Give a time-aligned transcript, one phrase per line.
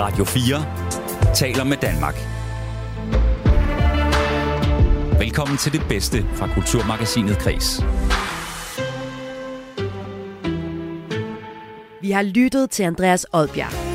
[0.00, 2.14] Radio 4 taler med Danmark.
[5.18, 7.84] Velkommen til det bedste fra Kulturmagasinet Kres.
[12.00, 13.89] Vi har lyttet til Andreas Odbjerg.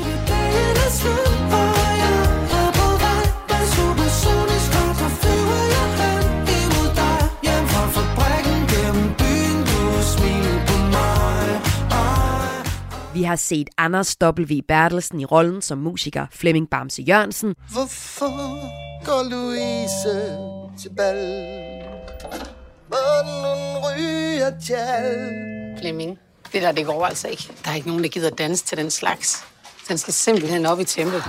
[13.26, 14.60] Har set Anders W.
[14.68, 17.54] Bertelsen i rollen som musiker Flemming Bamse Jørgensen.
[17.72, 18.30] Hvorfor
[19.04, 20.38] går Louise
[20.82, 21.16] til bal?
[22.90, 25.78] Munden ryger tjal.
[25.80, 26.18] Flemming,
[26.52, 27.52] det der, det går altså ikke.
[27.64, 29.44] Der er ikke nogen, der gider danse til den slags.
[29.88, 31.22] Den skal simpelthen op i dog!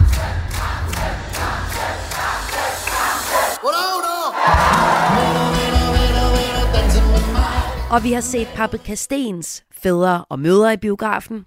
[7.92, 11.46] Og vi har set Paprika Stens fædre og mødre i biografen.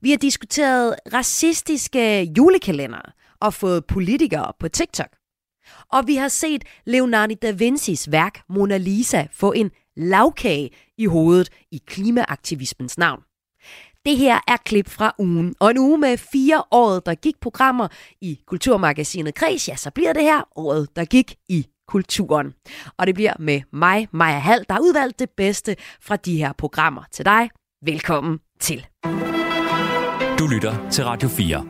[0.00, 5.08] Vi har diskuteret racistiske julekalender og fået politikere på TikTok.
[5.92, 11.48] Og vi har set Leonardo da Vincis værk Mona Lisa få en lavkage i hovedet
[11.72, 13.22] i klimaaktivismens navn.
[14.04, 17.88] Det her er klip fra ugen, og en uge med fire året, der gik programmer
[18.20, 22.54] i Kulturmagasinet Kreds, ja, så bliver det her året, der gik i kulturen.
[22.98, 26.52] Og det bliver med mig, Maja Hall, der har udvalgt det bedste fra de her
[26.52, 27.50] programmer til dig.
[27.84, 28.86] Velkommen til.
[30.42, 31.66] Du lytter til Radio 4.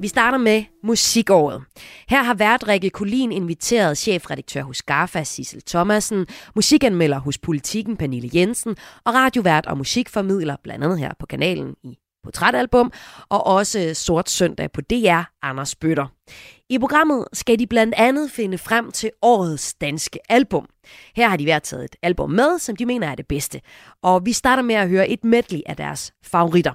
[0.00, 1.62] Vi starter med musikåret.
[2.08, 8.30] Her har vært Rikke Kulin inviteret chefredaktør hos GAFA, Sissel Thomasen, musikanmelder hos Politiken, Pernille
[8.34, 12.92] Jensen, og radiovært og musikformidler, blandt andet her på kanalen i Portrætalbum,
[13.28, 16.06] og også Sort Søndag på DR, Anders Bøtter.
[16.70, 20.66] I programmet skal de blandt andet finde frem til årets danske album.
[21.16, 23.60] Her har de været taget et album med, som de mener er det bedste.
[24.02, 26.72] Og vi starter med at høre et medley af deres favoritter.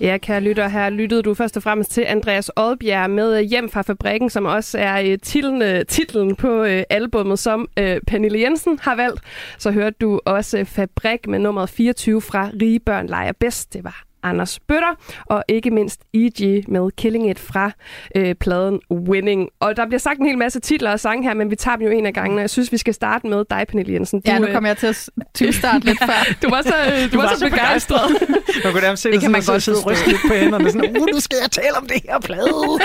[0.00, 3.68] Ja, kære lytter, her lyttede du først og fremmest til Andreas Odbjerg med øh, Hjem
[3.68, 8.78] fra Fabrikken, som også er øh, titlen, titlen på øh, albummet, som øh, Pernille Jensen
[8.82, 9.20] har valgt.
[9.58, 13.72] Så hørte du også øh, Fabrik med nummer 24 fra Rige Børn Leger Bedst.
[13.72, 14.94] Det var Anders Bøtter,
[15.26, 16.64] og ikke mindst E.G.
[16.68, 17.70] med Killing It fra
[18.16, 19.48] øh, pladen Winning.
[19.60, 21.86] Og der bliver sagt en hel masse titler og sange her, men vi tager dem
[21.86, 24.22] jo en af gangen, og jeg synes, vi skal starte med dig, Pernille Jensen.
[24.26, 26.32] Ja, nu øh, kommer jeg til at tyvstarte lidt før.
[26.42, 28.10] du var så, øh, du, var, så begejstret.
[28.64, 30.70] Man kunne nærmest se Det dig kan man godt sidde og lidt på hænderne.
[30.72, 32.80] Sådan, uh, nu skal jeg tale om det her plade.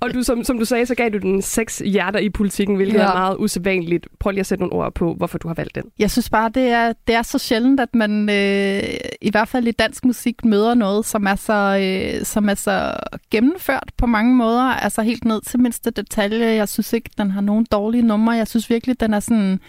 [0.00, 2.98] Og du, som, som du sagde, så gav du den seks hjerter i politikken, hvilket.
[2.98, 3.06] Ja.
[3.06, 4.06] er meget usædvanligt.
[4.20, 5.84] Prøv lige at sætte nogle ord på, hvorfor du har valgt den.
[5.98, 8.82] Jeg synes bare, det er, det er så sjældent, at man øh,
[9.20, 12.92] i hvert fald i dansk musik møder noget, som er, så, øh, som er så
[13.30, 14.62] gennemført på mange måder.
[14.62, 16.46] Altså helt ned til mindste detalje.
[16.46, 18.32] Jeg synes ikke, den har nogen dårlige numre.
[18.32, 19.60] Jeg synes virkelig, den er, sådan,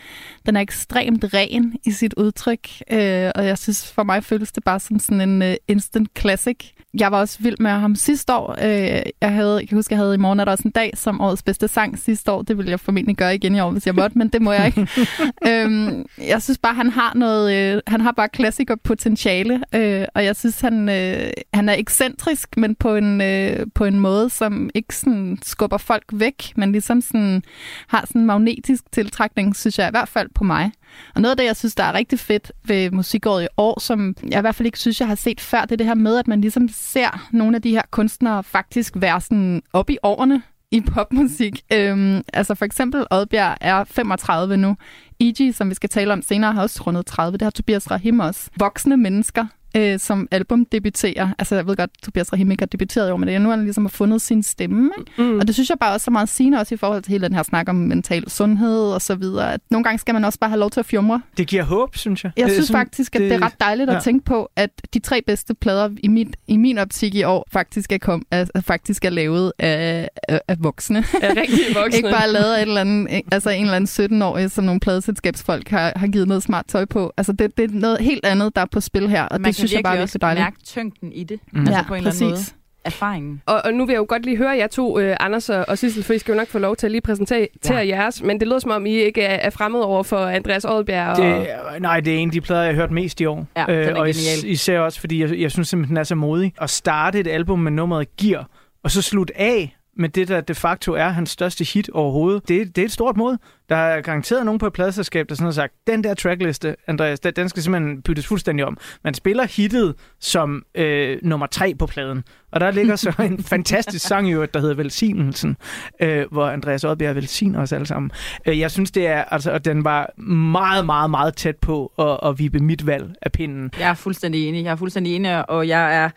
[0.45, 2.67] den er ekstremt ren i sit udtryk.
[2.91, 6.57] Øh, og jeg synes, for mig føles det bare som sådan en øh, instant classic.
[7.00, 8.56] Jeg var også vild med ham sidste år.
[8.62, 10.92] Øh, jeg, havde, jeg kan huske, jeg havde i morgen er der også en dag
[10.96, 12.42] som årets bedste sang sidste år.
[12.42, 14.66] Det ville jeg formentlig gøre igen i år, hvis jeg måtte, men det må jeg
[14.66, 14.88] ikke.
[15.50, 20.26] øhm, jeg synes bare, han har noget, øh, han har bare klassiker potentiale, øh, og
[20.26, 24.70] jeg synes, han, øh, han er ekscentrisk, men på en, øh, på en måde, som
[24.76, 27.44] ikke sådan skubber folk væk, men ligesom sådan,
[27.88, 30.72] har sådan en magnetisk tiltrækning, synes jeg i hvert fald på mig.
[31.16, 34.16] Og noget af det, jeg synes, der er rigtig fedt ved musikåret i år, som
[34.29, 36.17] jeg i hvert fald ikke synes, jeg har set før, det er det her med,
[36.17, 40.41] at man ligesom ser nogle af de her kunstnere faktisk være sådan op i årene
[40.72, 41.61] i popmusik.
[41.73, 44.76] Øhm, altså for eksempel Oddbjerg er 35 nu.
[45.20, 47.38] E.G., som vi skal tale om senere, har også rundet 30.
[47.38, 48.49] Det har Tobias Rahim også.
[48.59, 49.46] Voksne mennesker,
[49.78, 51.29] øh, som album debuterer.
[51.40, 53.64] Altså, jeg ved godt, Tobias Rahim ikke har debuteret år, men det er nu, han
[53.64, 54.90] ligesom har fundet sin stemme.
[54.99, 55.22] Ikke?
[55.31, 55.40] Mm.
[55.40, 57.35] Og det synes jeg bare også er meget sigende, også i forhold til hele den
[57.35, 59.53] her snak om mental sundhed og så videre.
[59.53, 61.22] At nogle gange skal man også bare have lov til at fjumre.
[61.37, 62.31] Det giver håb, synes jeg.
[62.37, 63.96] Jeg Det synes sådan- faktisk, at det, det er ret dejligt ja.
[63.97, 67.47] at tænke på, at de tre bedste plader i min, i min optik i år
[67.52, 71.03] faktisk er, kom, er, faktisk er lavet af, af, af voksne.
[71.22, 71.97] Er rigtig voksne.
[71.97, 75.70] ikke bare lavet af et eller andet, altså en eller anden 17-årig, som nogle pladeselskabsfolk
[75.70, 77.13] har, har givet noget smart tøj på.
[77.17, 79.55] Altså det, det er noget helt andet, der er på spil her, og Man det
[79.67, 80.43] synes jeg bare er virkelig dejligt.
[80.43, 81.40] mærke tyngden i det.
[81.52, 81.59] Mm.
[81.59, 82.34] Altså Ja, på en eller anden måde.
[82.35, 82.55] præcis.
[82.85, 83.41] Erfaringen.
[83.46, 85.78] Og, og nu vil jeg jo godt lige høre jer to, uh, Anders og, og
[85.78, 87.87] Sissel, for I skal jo nok få lov til at lige præsentere ja.
[87.87, 91.09] jeres, men det lyder som om, I ikke er, er fremmed over for Andreas Oddbjerg.
[91.09, 91.17] Og...
[91.17, 93.47] Det, nej, det er en af de plader, jeg har hørt mest i år.
[93.58, 96.53] Ja, er og is- især også, fordi jeg, jeg synes simpelthen, den er så modig.
[96.61, 98.49] At starte et album med nummeret Gear,
[98.84, 102.47] og så slutte af med det, der de facto er hans største hit overhovedet.
[102.47, 103.37] Det, det er et stort mod.
[103.69, 107.19] Der er garanteret nogen på et pladselskab, der sådan har sagt, den der trackliste, Andreas,
[107.19, 108.78] den, den skal simpelthen byttes fuldstændig om.
[109.03, 112.23] Man spiller hittet som øh, nummer tre på pladen.
[112.52, 115.58] Og der ligger så en fantastisk sang i øvrigt, der hedder Velsignelsen,
[115.99, 118.11] øh, hvor Andreas Oddbjerg velsigner os alle sammen.
[118.46, 122.29] Øh, jeg synes, det er, altså, og den var meget, meget, meget tæt på at,
[122.29, 123.72] at vippe mit valg af pinden.
[123.79, 124.63] Jeg er fuldstændig enig.
[124.63, 126.09] Jeg er fuldstændig enig, og jeg er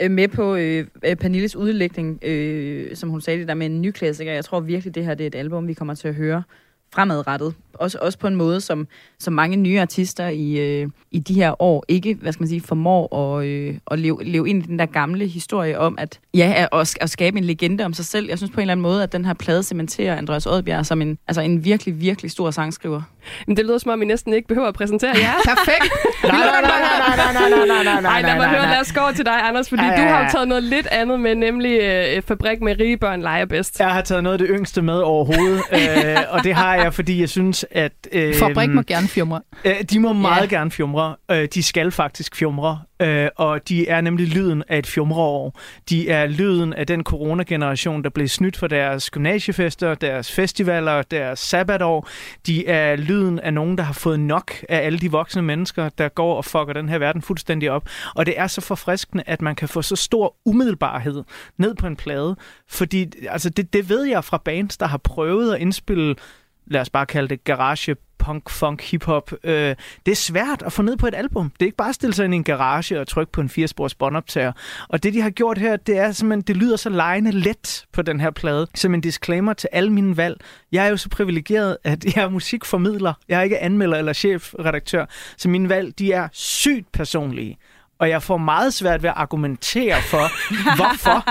[0.00, 3.82] øh, med på øh, øh, Pernilles udlægning, øh, som hun sagde det der med en
[3.82, 4.32] ny klassiker.
[4.32, 6.42] Jeg tror virkelig, det her det er et album, vi kommer til at høre
[6.94, 7.54] fremadrettet.
[7.74, 8.88] Også, også på en måde, som,
[9.18, 12.60] som mange nye artister i, øh, i de her år ikke, hvad skal man sige,
[12.60, 16.66] formår at, øh, at leve, leve ind i den der gamle historie om, at ja,
[16.72, 18.28] at, at skabe en legende om sig selv.
[18.28, 21.02] Jeg synes på en eller anden måde, at den her plade cementerer Andreas Oddbjerg som
[21.02, 23.02] en, altså en virkelig, virkelig stor sangskriver.
[23.46, 25.32] Men det lyder som om, I næsten ikke behøver at præsentere jer.
[25.54, 25.92] Perfekt!
[26.24, 28.62] Nej, nej, nej, nej, nej, nej, nej, nej, nej, nej, Ej, lad mig nej, høre,
[28.62, 28.70] nej.
[28.72, 30.24] lad os gå over til dig, Anders, fordi Ja, ja, du har ja.
[30.24, 33.80] jo taget noget lidt andet med, nemlig øh, Fabrik med rige børn leger bedst.
[33.80, 37.20] Jeg har taget noget af det yngste med overhovedet, øh, og det har jeg, fordi
[37.20, 37.92] jeg synes, at...
[38.12, 39.40] Øh, Fabrik må gerne fjumre.
[39.64, 40.56] Øh, de må meget Ja.
[40.56, 41.16] gerne fjumre.
[41.30, 42.80] Øh, de skal faktisk fjumre.
[43.02, 45.60] Øh, og de er nemlig lyden af et fjumreår.
[45.90, 51.38] De er lyden af den coronageneration, der blev snydt for deres gymnasiefester, deres festivaler, deres
[51.38, 52.08] sabbatår.
[52.46, 56.08] De er lyden af nogen, der har fået nok af alle de voksne mennesker, der
[56.08, 57.88] går og fucker den her verden fuldstændig op.
[58.14, 61.24] Og det er så forfriskende, at man kan få så stor umiddelbarhed
[61.58, 62.36] ned på en plade.
[62.68, 66.14] Fordi altså, det, det ved jeg fra bands, der har prøvet at indspille
[66.70, 69.32] lad os bare kalde det garage, punk, funk, hiphop.
[69.44, 69.76] Øh,
[70.06, 71.50] det er svært at få ned på et album.
[71.50, 73.48] Det er ikke bare at stille sig ind i en garage og trykke på en
[73.48, 74.52] firespors båndoptager.
[74.88, 78.02] Og det, de har gjort her, det er simpelthen, det lyder så lejende let på
[78.02, 78.66] den her plade.
[78.74, 80.40] Som en disclaimer til alle mine valg.
[80.72, 83.12] Jeg er jo så privilegeret, at jeg er musikformidler.
[83.28, 85.06] Jeg er ikke anmelder eller chefredaktør.
[85.36, 87.58] Så mine valg, de er sygt personlige.
[87.98, 90.28] Og jeg får meget svært ved at argumentere for,
[90.76, 91.24] hvorfor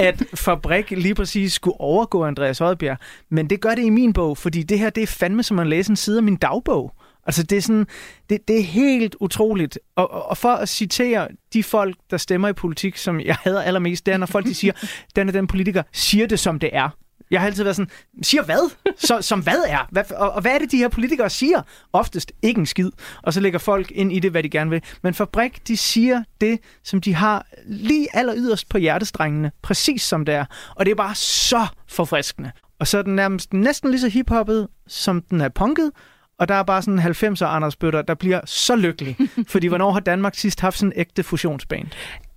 [0.00, 2.98] at Fabrik lige præcis skulle overgå Andreas Oddbjerg.
[3.30, 5.66] Men det gør det i min bog, fordi det her, det er fandme som at
[5.66, 6.92] læse en side af min dagbog.
[7.26, 7.86] Altså, det er, sådan,
[8.30, 9.78] det, det er helt utroligt.
[9.96, 14.06] Og, og- for at citere de folk, der stemmer i politik, som jeg hader allermest,
[14.06, 14.72] det er, når folk de siger,
[15.16, 16.88] den og den politiker siger det, som det er.
[17.30, 17.90] Jeg har altid været sådan,
[18.22, 18.70] siger hvad?
[18.96, 19.88] Så, som hvad er?
[19.90, 21.62] Hvad, og, og hvad er det, de her politikere siger?
[21.92, 22.90] Oftest ikke en skid.
[23.22, 24.82] Og så lægger folk ind i det, hvad de gerne vil.
[25.02, 29.52] Men Fabrik, de siger det, som de har lige aller yderst på hjertestrengene.
[29.62, 30.44] Præcis som det er.
[30.76, 32.50] Og det er bare så forfriskende.
[32.80, 35.90] Og så er den nærmest næsten lige så hiphoppet, som den er punket.
[36.38, 39.16] Og der er bare sådan en 90'er Anders Bøtter, der bliver så lykkelig.
[39.52, 41.86] Fordi hvornår har Danmark sidst haft sådan en ægte fusionsband?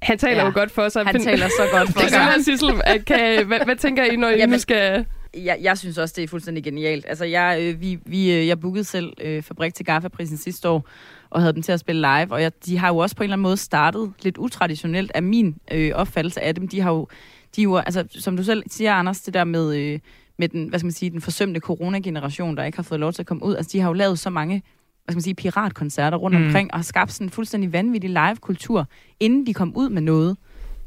[0.01, 1.05] Han taler Ja, jo godt for sig.
[1.05, 2.19] Han taler så godt for Det sig.
[2.19, 2.81] han, Sissel.
[3.07, 5.05] Kan, hvad, hvad tænker I, når I nu Jamen, skal...
[5.37, 7.05] jeg, jeg synes også, det er fuldstændig genialt.
[7.09, 10.87] Altså, jeg, øh, vi, vi, øh, jeg bookede selv øh, Fabrik til Gaffa-prisen sidste år,
[11.29, 13.25] og havde dem til at spille live, og jeg, de har jo også på en
[13.25, 16.67] eller anden måde startet lidt utraditionelt af min øh, opfattelse af dem.
[16.67, 17.07] De har jo,
[17.55, 19.99] de jo, altså, som du selv siger, Anders, det der med, øh,
[20.37, 23.21] med den, hvad skal man sige, den forsømte coronageneration, der ikke har fået lov til
[23.21, 24.63] at komme ud, altså, de har jo lavet så mange
[25.05, 26.45] hvad skal man sige, piratkoncerter rundt Mm.
[26.45, 28.87] omkring, og har skabt sådan en fuldstændig vanvittig live-kultur,
[29.19, 30.37] inden de kom ud med noget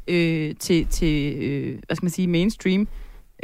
[0.07, 2.87] øh, til, til øh, hvad skal man sige, mainstream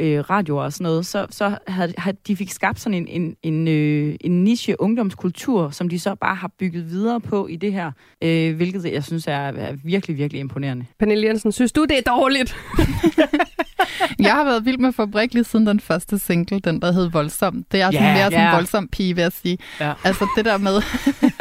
[0.00, 3.36] øh, radioer og sådan noget, så, så havde, havde de fik skabt sådan en, en,
[3.42, 7.72] en, øh, en niche ungdomskultur, som de så bare har bygget videre på i det
[7.72, 7.90] her,
[8.22, 10.84] øh, hvilket jeg synes er, er virkelig, virkelig imponerende.
[10.98, 12.56] Pernille Jensen, synes du, det er dårligt?
[14.18, 17.64] Jeg har været vild med Fabrik lige siden den første single, den der hed Voldsom.
[17.72, 18.54] Det er sådan Ja, mere sådan en ja.
[18.54, 19.58] voldsom pige, vil jeg sige.
[19.80, 19.92] Ja.
[20.04, 20.82] Altså det der med,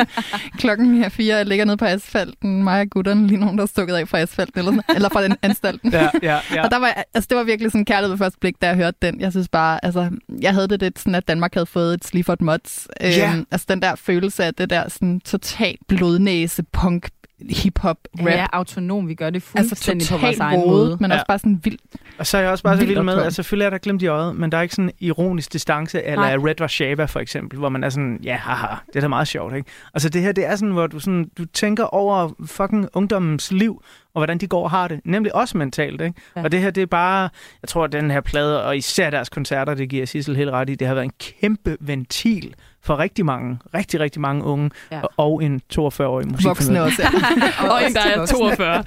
[0.62, 3.68] klokken er fire, jeg ligger nede på asfalten, mig og gutterne, lige nogen, der er
[3.68, 5.92] stukket af fra asfalten, eller, sådan, eller fra den anstalten.
[5.92, 6.64] Ja, ja, ja.
[6.64, 8.98] Og der var, altså, det var virkelig sådan kærlighed ved første blik, da jeg hørte
[9.02, 9.20] den.
[9.20, 10.10] Jeg synes bare, altså,
[10.42, 12.88] jeg havde det lidt sådan, at Danmark havde fået et Sleaford Mods.
[13.02, 13.34] Ja.
[13.34, 17.10] Øhm, altså den der følelse af det der sådan total blodnæse punk
[17.50, 18.26] hip-hop rap.
[18.28, 19.08] Ja, autonom.
[19.08, 20.98] Vi gør det altså fuldstændig på vores egen måde.
[21.00, 21.16] men Ja.
[21.16, 21.82] også bare sådan vildt.
[22.18, 24.08] Og så er jeg også bare så vild med, at selvfølgelig er der glemt i
[24.08, 26.50] øjet, men der er ikke sådan en ironisk distance, eller Nej.
[26.50, 29.56] Red Warshava for eksempel, hvor man er sådan, ja, haha, det er da meget sjovt,
[29.56, 29.70] ikke?
[29.94, 33.84] Altså det her, det er sådan, hvor du, sådan, du tænker over fucking ungdommens liv,
[34.14, 35.00] og hvordan de går og har det.
[35.06, 36.22] Nemlig også mentalt, ikke?
[36.36, 36.44] Ja.
[36.44, 37.30] Og det her, det er bare,
[37.62, 40.70] jeg tror, at den her plade, og især deres koncerter, det giver Sissel helt ret
[40.70, 45.02] i, det har været en kæmpe ventil for rigtig mange, rigtig, rigtig mange unge, Ja.
[45.18, 46.50] og en 42-årig musikformidler.
[46.50, 47.70] Voksne også, ja.
[47.72, 48.84] og en, der er 42.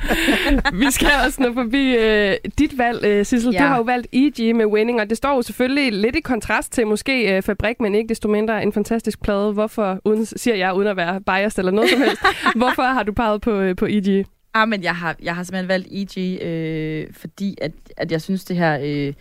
[0.86, 3.52] Vi skal også nå forbi øh, dit valg, øh, Sissel.
[3.52, 3.58] Ja.
[3.58, 4.54] Du har jo valgt E.G.
[4.56, 7.94] med Winning, og det står jo selvfølgelig lidt i kontrast til måske øh, Fabrik, men
[7.94, 9.52] ikke desto mindre en fantastisk plade.
[9.52, 12.22] Hvorfor, uden, siger jeg uden at være biased eller noget som helst,
[12.56, 14.26] hvorfor har du peget på, øh, på E.G.?
[14.54, 18.44] Ah, men jeg har, jeg har simpelthen valgt E.G., øh, fordi at, at jeg synes,
[18.44, 19.12] det her øh,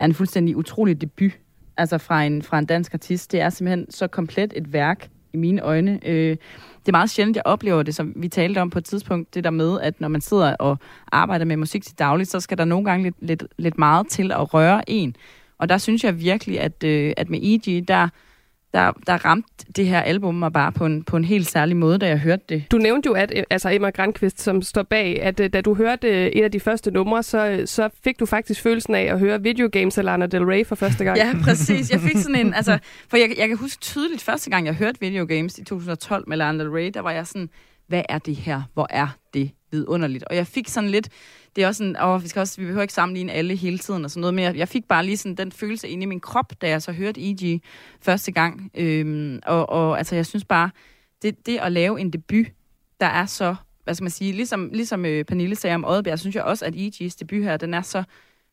[0.00, 1.32] er en fuldstændig utrolig debut
[1.76, 3.32] altså fra en, fra en dansk artist.
[3.32, 6.00] Det er simpelthen så komplet et værk i mine øjne.
[6.06, 6.36] Øh,
[6.80, 9.44] det er meget sjældent, jeg oplever det, som vi talte om på et tidspunkt, det
[9.44, 10.78] der med, at når man sidder og
[11.12, 14.32] arbejder med musik til dagligt, så skal der nogle gange lidt, lidt, lidt meget til
[14.32, 15.16] at røre en.
[15.58, 18.08] Og der synes jeg virkelig, at, øh, at med E.G., der,
[18.74, 21.98] der, der ramte det her album mig bare på en, på en helt særlig måde,
[21.98, 22.64] da jeg hørte det.
[22.70, 26.08] Du nævnte jo, at altså Emma Grandqvist, som står bag, at øh, da du hørte
[26.08, 29.18] øh, et af de første numre, så, øh, så fik du faktisk følelsen af at
[29.18, 31.18] høre Video Games af Lana Del Rey for første gang.
[31.24, 31.90] Ja, præcis.
[31.90, 32.78] Jeg fik sådan en, altså,
[33.08, 36.36] for jeg, jeg kan huske tydeligt første gang, jeg hørte Video Games i 2012 med
[36.36, 37.48] Lana Del Rey, der var jeg sådan,
[37.88, 38.62] hvad er det her?
[38.74, 40.24] Hvor er det vidunderligt?
[40.24, 41.08] Og jeg fik sådan lidt,
[41.56, 44.04] det er også sådan, åh, vi, skal også, vi behøver ikke sammenligne alle hele tiden
[44.04, 46.20] og sådan noget, men jeg, jeg fik bare lige sådan den følelse inde i min
[46.20, 47.62] krop, da jeg så hørte E.G.
[48.00, 48.70] første gang.
[48.74, 50.70] Øhm, og, og altså, jeg synes bare,
[51.22, 52.46] det, det at lave en debut,
[53.00, 56.36] der er så, hvad skal man sige, ligesom, ligesom øh, Pernille sagde om Oddbjerg, synes
[56.36, 58.04] jeg også, at E.G.'s debut her, den er så,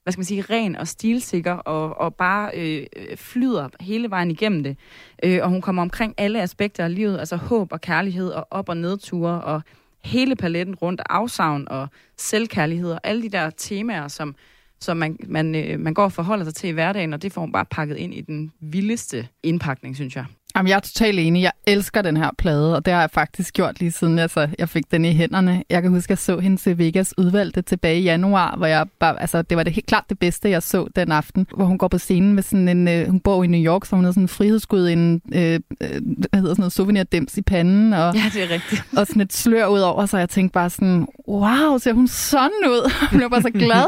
[0.03, 4.31] hvad skal man sige, ren og stilsikker, og, og bare øh, øh, flyder hele vejen
[4.31, 4.77] igennem det.
[5.23, 8.69] Øh, og hun kommer omkring alle aspekter af livet, altså håb og kærlighed, og op-
[8.69, 9.61] og nedture, og
[10.03, 14.35] hele paletten rundt, afsavn og selvkærlighed, og alle de der temaer, som,
[14.79, 17.41] som man, man, øh, man går og forholder sig til i hverdagen, og det får
[17.41, 20.25] hun bare pakket ind i den vildeste indpakning, synes jeg.
[20.55, 21.41] Jamen, jeg er totalt enig.
[21.41, 24.69] Jeg elsker den her plade, og det har jeg faktisk gjort lige siden altså, jeg
[24.69, 25.63] fik den i hænderne.
[25.69, 28.85] Jeg kan huske, at jeg så hende til Vegas udvalgte tilbage i januar, hvor jeg
[28.99, 31.77] bare, altså, det var det helt klart det bedste, jeg så den aften, hvor hun
[31.77, 34.11] går på scenen med sådan en, øh, hun bor i New York, så hun har
[34.11, 38.23] sådan en frihedsskud, en, øh, øh, hvad hedder sådan noget, souvenirdims i panden, og, Ja,
[38.33, 38.83] det er rigtigt.
[38.97, 42.51] og sådan et slør ud over, så jeg tænkte bare sådan, wow, ser hun sådan
[42.67, 42.91] ud?
[43.01, 43.85] Jeg blev bare så glad.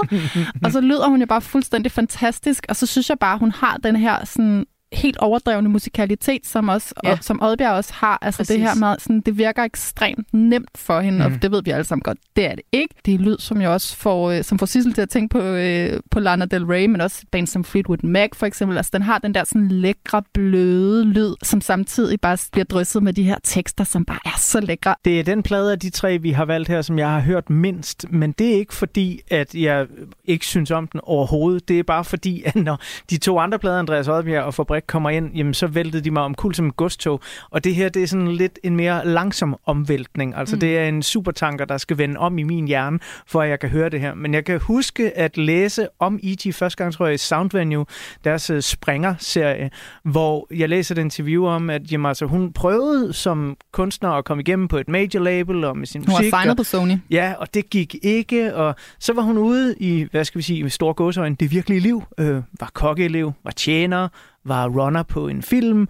[0.63, 3.77] og så lyder hun jo bare fuldstændig fantastisk, og så synes jeg bare, hun har
[3.84, 7.12] den her sådan helt overdrevne musikalitet, som også, Ja.
[7.12, 8.19] og, som Oddbjerg også har.
[8.21, 8.53] Altså Præcis.
[8.55, 11.33] det her med, sådan, det virker ekstremt nemt for hende, mm.
[11.35, 12.95] Og det ved vi alle sammen godt, det er det ikke.
[13.05, 15.39] Det er lyd, som jeg også får, øh, som får Sissel til at tænke på,
[15.41, 18.77] øh, på Lana Del Rey, men også band som Fleetwood Mac for eksempel.
[18.77, 23.13] Altså den har den der sådan lækre, bløde lyd, som samtidig bare bliver drysset med
[23.13, 24.95] de her tekster, som bare er så lækre.
[25.05, 27.50] Det er den plade af de tre, vi har valgt her, som jeg har hørt
[27.50, 28.05] mindst.
[28.12, 29.88] Men det er ikke fordi, at jeg
[30.25, 31.67] ikke synes om den overhovedet.
[31.67, 35.09] Det er bare fordi, at når de to andre plader, Andreas Oddbjerg og Fabrik, kommer
[35.09, 37.21] ind, jamen så væltede de mig om kul som et godstog.
[37.49, 40.35] Og det her, det er sådan lidt en mere langsom omvæltning.
[40.37, 40.59] Altså Mm.
[40.59, 43.69] det er en supertanker, der skal vende om i min hjerne, for at jeg kan
[43.69, 44.13] høre det her.
[44.13, 46.55] Men jeg kan huske at læse om E.T.
[46.55, 47.85] første gang, tror jeg, i Soundvenue,
[48.23, 49.69] deres øh, Springer-serie,
[50.03, 54.41] hvor jeg læser et interview om, at jamen, altså, hun prøvede som kunstner at komme
[54.41, 56.33] igennem på et major label og med sin Hun var musik.
[56.33, 56.97] og- signet på Sony.
[57.09, 60.69] Ja, og det gik ikke, og så var hun ude i, hvad skal vi sige,
[60.69, 64.07] store gåsøjne, det virkelige liv, øh, var kokkeelev, var tjener,
[64.45, 65.88] var runner på en film,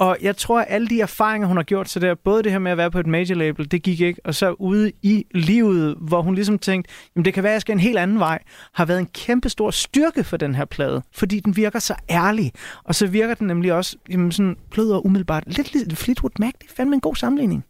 [0.00, 2.58] og jeg tror, at alle de erfaringer, hun har gjort sig der, både det her
[2.58, 5.96] med at være på et major label, det gik ikke, og så ude i livet,
[6.00, 8.38] hvor hun ligesom tænkte, jamen det kan være, at jeg skal en helt anden vej,
[8.74, 12.52] har været en kæmpe stor styrke for den her plade, fordi den virker så ærlig,
[12.84, 15.42] og så virker den nemlig også jamen sådan blød og umiddelbart.
[15.46, 17.64] Lidt lidt Fleetwood Mac, det er fandme en god sammenligning.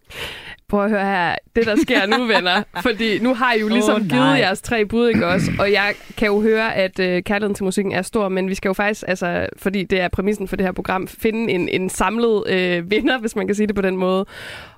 [0.70, 2.62] Prøv at høre her, det der sker nu, venner.
[2.82, 4.08] Fordi nu har I jo ligesom oh, nej.
[4.08, 5.52] givet jeres tre bud, ikke også?
[5.58, 8.68] Og jeg kan jo høre, at øh, kærligheden til musikken er stor, men vi skal
[8.68, 12.50] jo faktisk, altså, fordi det er præmissen for det her program, finde en, en samlet
[12.50, 14.26] øh, vinder, hvis man kan sige det på den måde.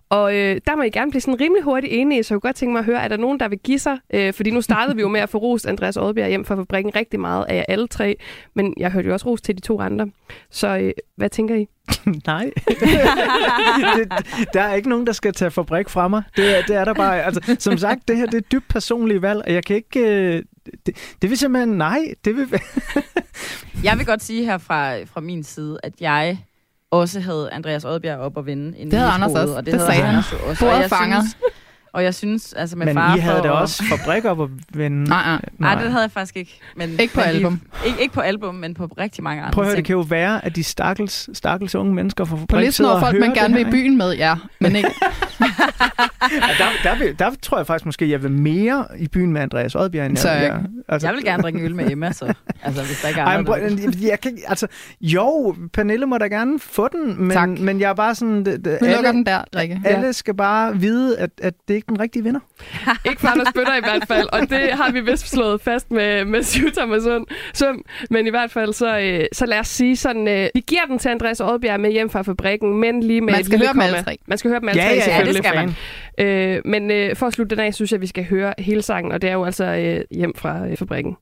[0.08, 2.56] Og øh, der må I gerne blive sådan rimelig hurtigt enige, så jeg kunne godt
[2.56, 3.98] tænke mig at høre, er der nogen, der vil give sig?
[4.14, 6.96] Øh, fordi nu startede vi jo med at få rost Andreas Oddbjerg hjem fra fabrikken
[6.96, 8.16] rigtig meget af jer alle tre,
[8.54, 10.08] men jeg hørte jo også ros til de to andre.
[10.50, 11.68] Så øh, hvad tænker I?
[12.26, 12.50] Nej.
[13.96, 14.12] det,
[14.54, 16.22] der er ikke nogen, der skal tage fabrik fra mig.
[16.36, 17.22] Det, er- det er der bare.
[17.22, 20.00] Altså, som sagt, det her det er et dybt personligt valg, og jeg kan ikke...
[20.00, 20.42] øh,
[20.86, 21.68] Det, det vil simpelthen...
[21.78, 22.46] Nej, det vil...
[23.84, 26.38] Jeg vil godt sige her fra, fra min side, at jeg
[26.90, 28.78] også havde Andreas Oddbjerg op at vinde.
[28.78, 29.54] inden Det havde Anders også.
[29.56, 30.08] Og det, Det havde sagde han.
[30.14, 30.66] Anders også.
[30.66, 31.20] Og jeg fanger.
[31.20, 31.36] Synes,
[31.92, 34.42] og jeg synes, altså med Men far I havde for da at- også fabrik op
[34.42, 35.04] at vende.
[35.10, 35.40] Nej, nej.
[35.58, 36.60] Nej, det havde jeg faktisk ikke.
[36.76, 37.60] Men, Ikke på men album.
[37.86, 39.86] Ikke, ikke på album, men på rigtig mange andre Prøv at høre, det ting.
[39.86, 43.00] kan jo være, at de stakkels, stakkels unge mennesker fra På fabrik listen sidder over
[43.00, 44.34] folk, man gerne det vil i byen med, ja.
[44.60, 44.88] Men ikke,
[46.32, 49.40] Ja, der, der, vil, der tror jeg faktisk måske, jeg vil mere i byen med
[49.40, 51.90] Andreas Oddbjerg, end Så jeg, jeg- jeg, altså, Jeg vil gerne drikke en øl med
[51.90, 52.24] Emma, så.
[52.64, 53.54] Altså, hvis der ikke er Ej, men andre.
[53.84, 54.66] jeg, jeg kan, altså,
[55.00, 57.48] jo, Pernille må da gerne få den, Tak.
[57.48, 58.44] men, men jeg er bare sådan...
[58.44, 59.80] Det, det, alle, den der, Rikke.
[59.84, 62.40] alle skal bare vide, at, at det ikke er den rigtige vinder.
[63.10, 66.24] Ikke for Anders Bøtter i hvert fald, og det har vi vist slået fast med,
[66.24, 67.26] med og Sund.
[67.54, 67.84] Søm.
[68.10, 70.98] Men i hvert fald, så, øh, så lad os sige sådan, øh, vi giver den
[70.98, 74.02] til Andreas Oddbjerg med hjem fra fabrikken, men lige med Man skal høre dem alle
[74.02, 74.18] tre.
[74.26, 75.74] Man skal høre dem alle Ja, tre, ja, ja, det skal man.
[76.18, 79.12] Øh, men øh, for at slutte den af, synes jeg, vi skal høre hele sangen,
[79.12, 81.16] og det er jo altså øh, hjem fra øh, fabrikken.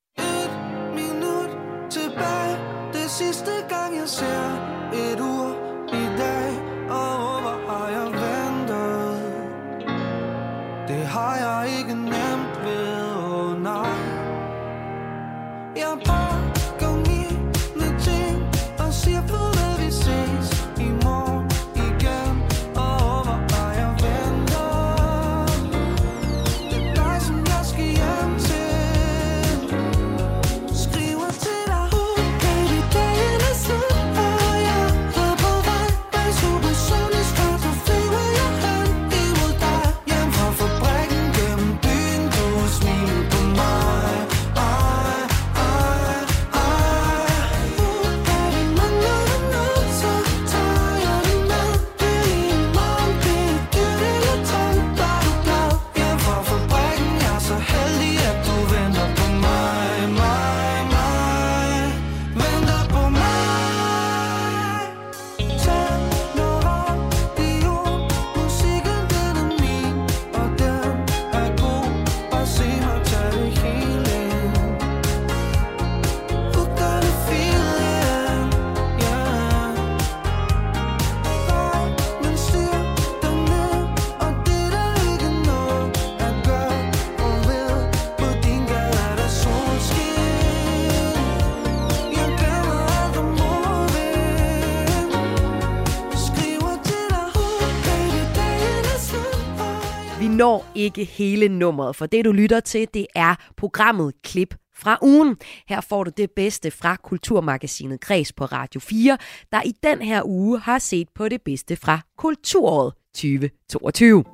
[100.85, 105.37] Ikke hele nummeret, for det du lytter til, det er programmet Klip fra ugen.
[105.69, 109.19] Her får du det bedste fra Kulturmagasinet Kreds på Radio 4,
[109.53, 114.25] der i den her uge har set på det bedste fra Kulturåret 2022.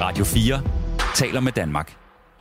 [0.00, 0.62] Radio 4
[1.14, 1.96] taler med Danmark.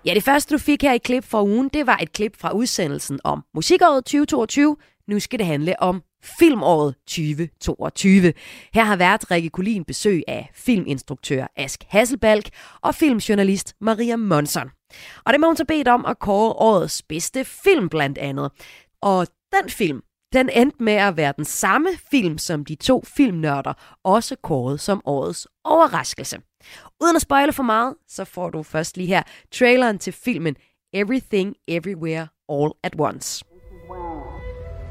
[0.05, 2.51] Ja, det første du fik her i klip fra ugen, det var et klip fra
[2.51, 4.77] udsendelsen om musikåret 2022.
[5.07, 6.03] Nu skal det handle om
[6.39, 8.33] filmåret 2022.
[8.73, 12.49] Her har været Rikke Kulin besøg af filminstruktør Ask Hasselbalk
[12.81, 14.69] og filmjournalist Maria Monson.
[15.25, 18.51] Og det må hun så bedt om at kåre årets bedste film blandt andet.
[19.01, 20.01] Og den film,
[20.33, 23.73] den endte med at være den samme film, som de to filmnørder
[24.03, 26.41] også kårede som årets overraskelse.
[27.01, 30.55] Uden at spoile for meget, så får du først lige her traileren til filmen
[30.93, 33.50] Everything Everywhere All at Once.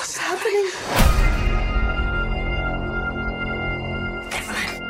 [0.00, 0.64] What's happening?
[4.32, 4.82] Evelyn,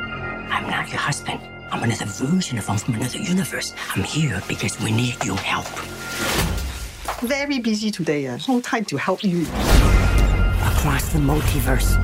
[0.53, 1.41] I'm not your husband.
[1.73, 3.75] I'm another version of him from another universe.
[3.97, 5.67] I'm here because we need your help.
[7.23, 8.29] Very busy today.
[8.29, 9.43] Uh, no time to help you.
[10.63, 11.97] Across the multiverse,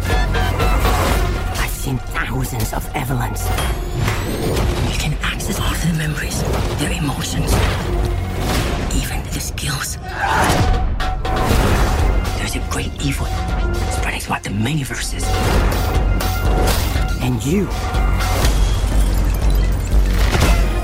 [1.63, 3.47] I've seen thousands of Evelyns.
[4.91, 6.43] You can access all their memories,
[6.81, 7.53] their emotions,
[9.01, 9.97] even their skills.
[12.47, 13.27] There's a great evil
[13.91, 15.25] spreading throughout the many verses.
[17.21, 17.65] And you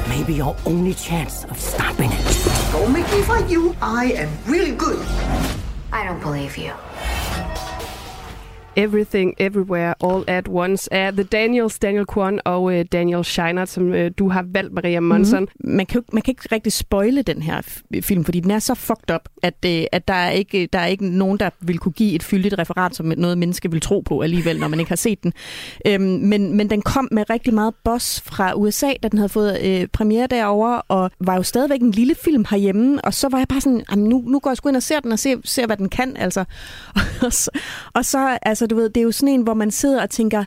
[0.09, 2.73] may be your only chance of stopping it.
[2.73, 3.77] Don't make me fight you.
[3.81, 5.07] I am really good.
[5.93, 6.73] I don't believe you.
[8.77, 13.95] Everything, Everywhere, All at Once af The Daniels, Daniel Kwan og øh, Daniel Scheinert, som
[13.95, 15.41] øh, du har valgt, Maria Monson.
[15.41, 15.77] Mm-hmm.
[15.77, 17.61] man kan, jo- man kan ikke rigtig spoile den her
[18.03, 20.87] film, fordi den er så fucked up, at, øh, at der, er ikke, der er
[20.87, 24.21] ikke nogen, der vil kunne give et fyldigt referat, som noget menneske vil tro på
[24.21, 25.33] alligevel, når man ikke har set den.
[25.87, 29.61] Øhm, men, men den kom med rigtig meget boss fra USA, da den havde fået
[29.65, 33.49] øh, premiere derovre, og var jo stadigvæk en lille film herhjemme, og så var jeg
[33.49, 35.67] bare sådan, "Jamen, nu, nu går jeg sgu ind og ser den, og ser, ser
[35.67, 36.45] hvad den kan, altså.
[37.27, 37.51] og, så,
[37.95, 40.11] og så, altså, altså du ved, det er jo sådan en, hvor man sidder og
[40.11, 40.45] tænker,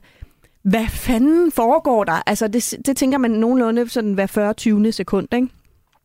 [0.63, 2.23] hvad fanden foregår der?
[2.25, 5.47] Altså det, det tænker man nogenlunde sådan hver 40-20 sekund, ikke?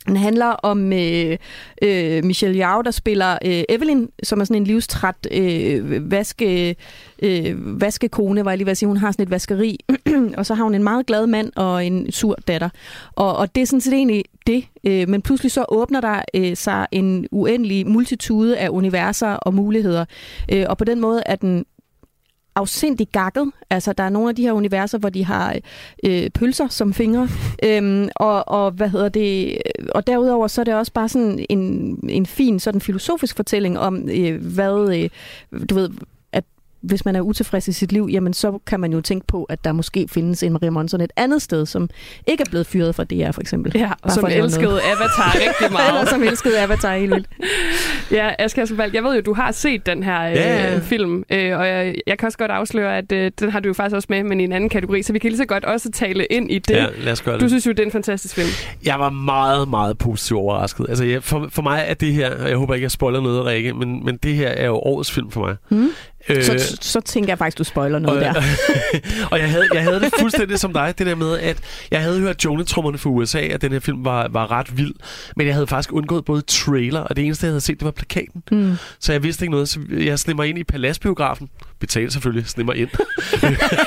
[0.06, 1.36] Den handler om øh,
[1.82, 6.76] øh, Michelle Yao, der spiller øh, Evelyn, som er sådan en livstræt øh, vaske,
[7.22, 8.86] øh, vaskekone, var jeg lige ved at sige.
[8.86, 9.78] Hun har sådan et vaskeri,
[10.38, 12.68] og så har hun en meget glad mand og en sur datter.
[13.12, 14.64] Og, og det er sådan set egentlig det.
[14.84, 20.04] Øh, men pludselig så åbner der øh, sig en uendelig multitude af universer og muligheder.
[20.52, 21.64] Øh, og på den måde er den
[22.60, 23.50] afsindig gakket.
[23.70, 25.56] Altså, der er nogle af de her universer, hvor de har
[26.04, 27.28] øh, pølser som fingre.
[27.66, 29.58] øhm, og, og, hvad hedder det?
[29.94, 31.60] Og derudover så er det også bare sådan en,
[32.08, 35.10] en fin sådan filosofisk fortælling om, øh, hvad, øh,
[35.66, 35.90] du ved,
[36.82, 39.64] hvis man er utilfreds i sit liv, jamen så kan man jo tænke på, at
[39.64, 41.88] der måske findes en Maria Monson et andet sted, som
[42.26, 43.72] ikke er blevet fyret fra DR, for eksempel.
[43.74, 44.80] Ja, og Bare som elskede noget.
[44.80, 45.88] Avatar rigtig meget.
[45.88, 47.28] Eller som elskede Avatar helt vildt.
[48.12, 50.78] Ja, Asger Asselvald, jeg ved jo, du har set den her øh, Ja, ja.
[50.78, 53.72] film, øh, og jeg, jeg kan også godt afsløre, at øh, den har du jo
[53.74, 55.90] faktisk også med, men i en anden kategori, så vi kan lige så godt også
[55.90, 56.74] tale ind i det.
[56.74, 57.40] Ja, lad os gøre det.
[57.40, 58.48] Du synes jo, det er en fantastisk film.
[58.84, 60.86] Jeg var meget, meget positivt overrasket.
[60.88, 63.44] Altså, jeg, for, for mig er det her, og jeg håber ikke, jeg spoiler noget,
[63.44, 65.56] Rikke, men, men det her er jo årets film for mig.
[65.68, 65.88] Mm.
[66.28, 68.42] Øh, Så, så tænker jeg faktisk, du spoiler noget og, der.
[69.30, 71.58] og jeg havde, jeg havde det fuldstændig som dig, det der med, at
[71.90, 74.94] jeg havde hørt jonetrummerne fra USA, at den her film var, var ret vild,
[75.36, 77.90] men jeg havde faktisk undgået både trailer, og det eneste, jeg havde set, det var
[77.90, 78.42] plakaten.
[78.50, 78.76] Mm.
[79.00, 81.48] Så jeg vidste ikke noget, så jeg snemmer ind i Paladsbiografen.
[81.80, 82.88] Betalte selvfølgelig, snemmer ind.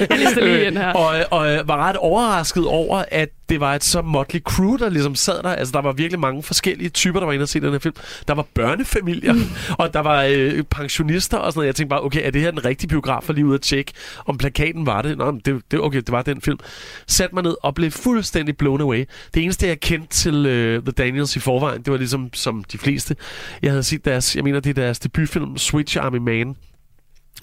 [0.09, 0.93] Jeg lige ind her.
[0.93, 4.89] og, og øh, var ret overrasket over, at det var et så motley crew, der
[4.89, 5.49] ligesom sad der.
[5.49, 7.95] Altså, der var virkelig mange forskellige typer, der var inde og se den her film.
[8.27, 9.35] Der var børnefamilier,
[9.79, 11.67] og der var øh, pensionister og sådan noget.
[11.67, 13.91] Jeg tænkte bare, okay, er det her den rigtige biograf for lige ud at tjekke,
[14.25, 15.17] om plakaten var det?
[15.17, 16.59] Nå, det, det, okay, det var den film.
[17.07, 19.05] Sat mig ned og blev fuldstændig blown away.
[19.33, 22.77] Det eneste, jeg kendte til øh, The Daniels i forvejen, det var ligesom som de
[22.77, 23.15] fleste.
[23.61, 26.55] Jeg havde set deres, jeg mener, det er deres debutfilm, Switch Army Man,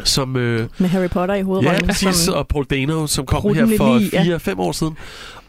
[0.05, 0.37] som...
[0.37, 1.81] Øh, Med Harry Potter i hovedrollen.
[1.81, 4.37] Ja, præcis, som- og Paul Dano, som kom her for Lili, ja.
[4.37, 4.97] 4-5 år siden.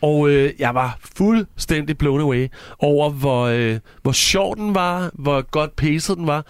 [0.02, 2.48] Og øh, jeg var fuldstændig blown away
[2.80, 6.46] over, hvor, øh, hvor sjov den var, hvor godt paced den var.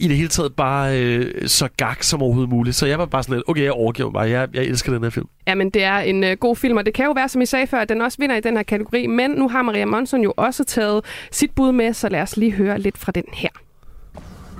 [0.00, 2.76] I det hele taget bare øh, så gak som overhovedet muligt.
[2.76, 4.28] Så jeg var bare sådan lidt, okay, jeg overgiver mig bare.
[4.30, 5.26] Jeg, jeg elsker den her film.
[5.46, 7.46] Ja, men det er en øh, god film, og det kan jo være, som I
[7.46, 9.06] sagde før, at den også vinder i den her kategori.
[9.06, 12.52] Men nu har Maria Monson jo også taget sit bud med, så lad os lige
[12.52, 13.48] høre lidt fra den her.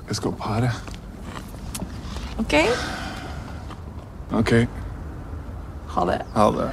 [0.07, 0.71] Jeg skal på det.
[2.39, 2.65] Okay?
[4.33, 4.67] Okay.
[5.87, 6.21] Ha det.
[6.33, 6.71] Ha det.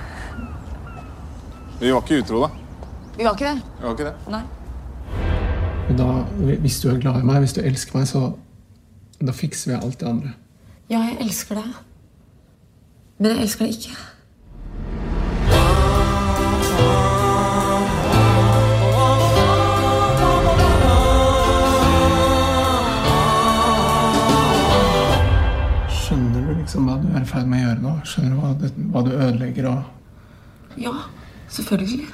[1.81, 2.49] Vi var ikke utro, da.
[3.17, 3.63] Vi var ikke det?
[3.79, 4.15] Vi var ikke det.
[4.31, 4.43] Nei.
[5.89, 6.07] Men da,
[6.63, 8.33] hvis du er glad i meg, hvis du elsker meg, så
[9.23, 10.33] da fikser vi alt det andre.
[10.91, 11.75] Ja, jeg elsker deg.
[13.19, 13.97] Men jeg elsker deg ikke.
[27.33, 27.93] Ferd med å gjøre nå?
[28.09, 30.93] Skjønner du hva, det, hva du ødelegger og Ja,
[31.53, 32.11] selvfølgelig.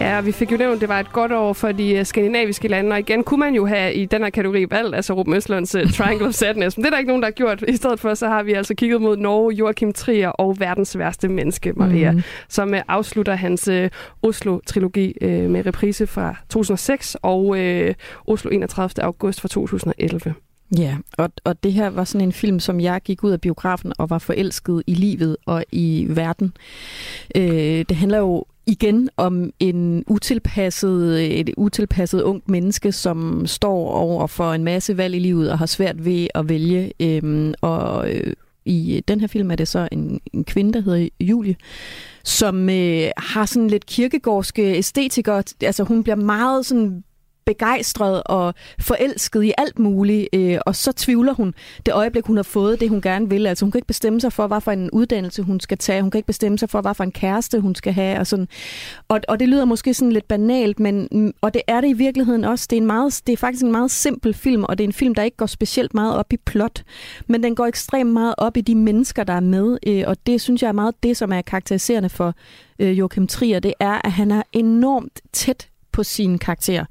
[0.00, 2.68] Ja, og vi fik jo nævnt, det var et godt år for de øh, skandinaviske
[2.68, 5.74] lande, og igen kunne man jo have i den her kategori valgt, altså Ruben Østlunds
[5.74, 7.64] uh, Triangle of Sadness, men det er der ikke nogen, der har gjort.
[7.68, 11.28] I stedet for, så har vi altså kigget mod Norge, Joachim Trier og verdens værste
[11.28, 12.22] menneske, Maria, mm.
[12.48, 13.86] som uh, afslutter hans uh,
[14.22, 17.94] Oslo-trilogi uh, med reprise fra 2006 og uh,
[18.26, 19.04] Oslo 31.
[19.04, 20.34] august fra 2011.
[20.78, 23.92] Ja, og, og det her var sådan en film, som jeg gik ud af biografen
[23.98, 26.52] og var forelsket i livet og i verden.
[27.36, 34.26] Øh, det handler jo igen om en utilpasset, et utilpasset ungt menneske, som står over
[34.26, 36.92] for en masse valg i livet og har svært ved at vælge.
[37.00, 38.32] Øhm, og øh,
[38.64, 41.56] i den her film er det så en, en kvinde, der hedder Julie,
[42.24, 45.42] som øh, har sådan lidt kirkegårdske æstetikere.
[45.62, 47.04] Altså hun bliver meget sådan
[47.50, 51.54] begejstret og forelsket i alt muligt, øh, og så tvivler hun
[51.86, 53.46] det øjeblik, hun har fået det, hun gerne vil.
[53.46, 56.02] Altså hun kan ikke bestemme sig for, hvad for en uddannelse hun skal tage.
[56.02, 58.18] Hun kan ikke bestemme sig for, hvad for en kæreste hun skal have.
[58.18, 58.48] Og, sådan.
[59.08, 61.92] Og, og det lyder måske sådan lidt banalt, men mm, og det er det i
[61.92, 62.66] virkeligheden også.
[62.70, 64.92] Det er, en meget, det er faktisk en meget simpel film, og det er en
[64.92, 66.82] film, der ikke går specielt meget op i plot,
[67.26, 70.40] men den går ekstremt meget op i de mennesker, der er med, øh, og det
[70.40, 72.34] synes jeg er meget det, som er karakteriserende for
[72.78, 73.60] øh, Joachim Trier.
[73.60, 76.84] Det er, at han er enormt tæt på sine karakterer.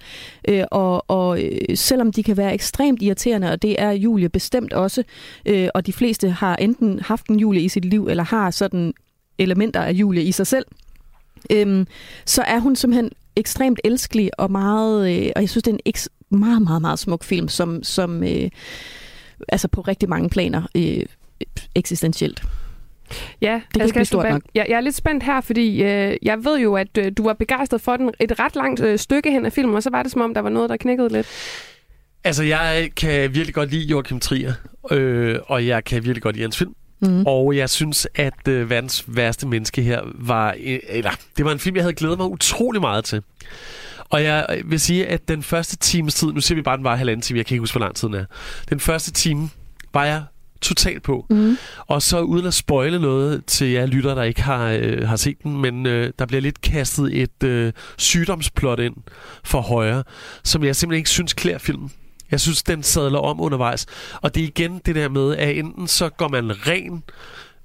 [0.47, 4.73] Øh, og og øh, selvom de kan være ekstremt irriterende, og det er Julie bestemt
[4.73, 5.03] også,
[5.45, 8.93] øh, og de fleste har enten haft en Julie i sit liv, eller har sådan
[9.37, 10.65] elementer af Julie i sig selv,
[11.51, 11.85] øh,
[12.25, 15.93] så er hun simpelthen ekstremt elskelig og meget, øh, og jeg synes, det er en
[15.95, 18.49] eks- meget, meget, meget smuk film, som, som øh,
[19.47, 21.05] altså på rigtig mange planer øh,
[21.75, 22.43] eksistentielt.
[23.41, 24.41] Ja, det kan Asger ikke blive stort nok.
[24.55, 27.33] Jeg, jeg er lidt spændt her, fordi øh, jeg ved jo, at øh, du var
[27.33, 30.11] begejstret for den et ret langt øh, stykke hen af filmen, og så var det
[30.11, 31.27] som om, der var noget, der knækkede lidt.
[32.23, 34.53] Altså, jeg kan virkelig godt lide Joachim Trier,
[34.91, 36.75] øh, og jeg kan virkelig godt lide hans film.
[37.01, 37.23] Mhm.
[37.27, 40.55] Og jeg synes, at øh, verdens værste menneske her var...
[40.63, 43.21] Øh, eller, det var en film, jeg havde glædet mig utrolig meget til.
[44.09, 46.27] Og jeg vil sige, at den første times tid...
[46.27, 47.37] Nu siger vi bare, den var halvanden time.
[47.37, 48.25] Jeg kan ikke huske, hvor lang tid den er.
[48.69, 49.49] Den første time
[49.93, 50.23] var jeg
[50.61, 51.25] totalt på.
[51.29, 51.57] Mm.
[51.87, 55.43] Og så uden at spoile noget til jer lytter, der ikke har, øh, har set
[55.43, 58.95] den, men øh, der bliver lidt kastet et øh, sygdomsplot ind
[59.43, 60.03] for højre,
[60.43, 61.91] som jeg simpelthen ikke synes klæder filmen.
[62.31, 63.85] Jeg synes, den sadler om undervejs.
[64.21, 67.03] Og det er igen det der med, at enten så går man ren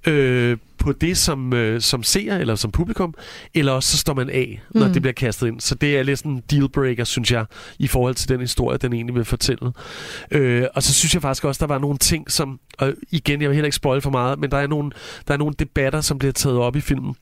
[0.07, 3.14] øh, på det som, øh, som seer eller som publikum,
[3.55, 4.92] eller også så står man af, når Mm.
[4.92, 5.61] det bliver kastet ind.
[5.61, 7.44] Så det er lidt sådan en dealbreaker, synes jeg,
[7.79, 9.73] i forhold til den historie, den egentlig vil fortælle.
[10.31, 13.51] Øh, og så synes jeg faktisk også, der var nogle ting, som, og igen, jeg
[13.51, 14.90] vil heller ikke spoil for meget, men der er nogle,
[15.29, 17.14] der er nogle debatter, som bliver taget op i filmen,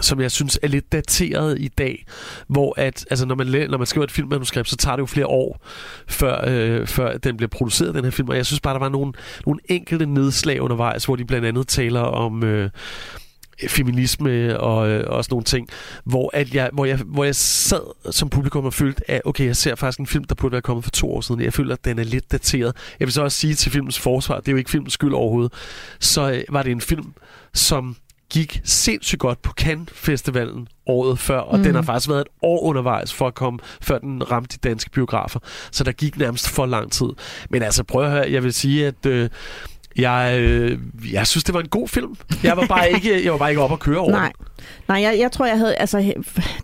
[0.00, 2.06] som jeg synes er lidt dateret i dag,
[2.48, 5.26] hvor at, altså når man, når man skriver et filmmanuskript, så tager det jo flere
[5.26, 5.66] år,
[6.08, 8.28] før, øh, før den bliver produceret, den her film.
[8.28, 9.12] Og jeg synes bare, der var nogle,
[9.46, 12.44] nogle enkelte nedslag undervejs, hvor de blandt andet taler om...
[12.44, 12.70] Øh,
[13.66, 15.68] feminisme og øh, også nogle ting,
[16.04, 19.56] hvor, at jeg, hvor, jeg, hvor jeg sad som publikum og følte, at okay, jeg
[19.56, 21.40] ser faktisk en film, der burde være kommet for to år siden.
[21.40, 22.76] Jeg føler, at den er lidt dateret.
[23.00, 25.52] Jeg vil så også sige til filmens forsvar, det er jo ikke filmens skyld overhovedet,
[26.00, 27.12] så øh, var det en film,
[27.54, 27.96] som
[28.30, 31.58] gik sindssygt godt på Cannes Festivalen året før, og Mm.
[31.60, 31.64] mm.
[31.64, 34.90] den har faktisk været et år undervejs for at komme, før den ramte de danske
[34.90, 35.40] biografer.
[35.70, 37.08] Så der gik nærmest for lang tid.
[37.50, 39.28] Men altså, prøv at høre, jeg vil sige, at øh,
[39.96, 40.78] jeg, øh,
[41.12, 42.16] jeg synes, det var en god film.
[42.42, 44.32] Jeg var bare ikke, jeg var bare ikke op at køre over Nej.
[44.88, 45.74] Nej jeg, jeg tror, jeg havde...
[45.74, 46.12] Altså,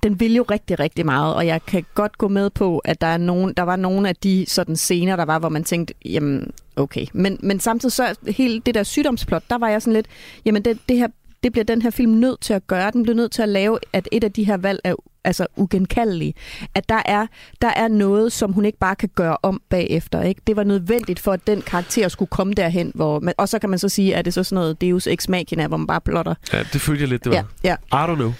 [0.02, 3.06] den vil jo rigtig, rigtig meget, og jeg kan godt gå med på, at der,
[3.06, 6.50] er nogen, der var nogle af de sådan scener, der var, hvor man tænkte, jamen,
[6.76, 7.06] okay.
[7.12, 10.06] Men, men samtidig så, hele det der sygdomsplot, der var jeg sådan lidt,
[10.44, 11.08] jamen, det, det her
[11.44, 12.90] det bliver den her film nødt til at gøre.
[12.90, 16.34] Den bliver nødt til at lave, at et af de her valg er altså ugenkaldelige.
[16.74, 17.26] At der er,
[17.62, 20.22] der er noget, som hun ikke bare kan gøre om bagefter.
[20.22, 20.40] Ikke?
[20.46, 22.92] Det var nødvendigt for, at den karakter skulle komme derhen.
[22.94, 25.06] Hvor man, og så kan man så sige, at det er så sådan noget Deus
[25.06, 26.34] Ex Machina, hvor man bare plotter.
[26.52, 27.46] Ja, det følte jeg lidt, det var.
[27.64, 28.06] Ja, ja.
[28.06, 28.32] I don't know.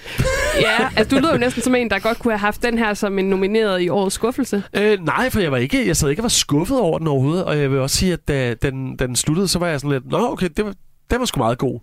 [0.60, 2.94] Ja, altså du lyder jo næsten som en, der godt kunne have haft den her
[2.94, 4.62] som en nomineret i årets skuffelse.
[4.74, 7.44] Øh, nej, for jeg var ikke, jeg sad ikke og var skuffet over den overhovedet,
[7.44, 10.10] og jeg vil også sige, at da, den, den sluttede, så var jeg sådan lidt,
[10.10, 10.74] nå okay, det var,
[11.10, 11.80] den var sgu meget god.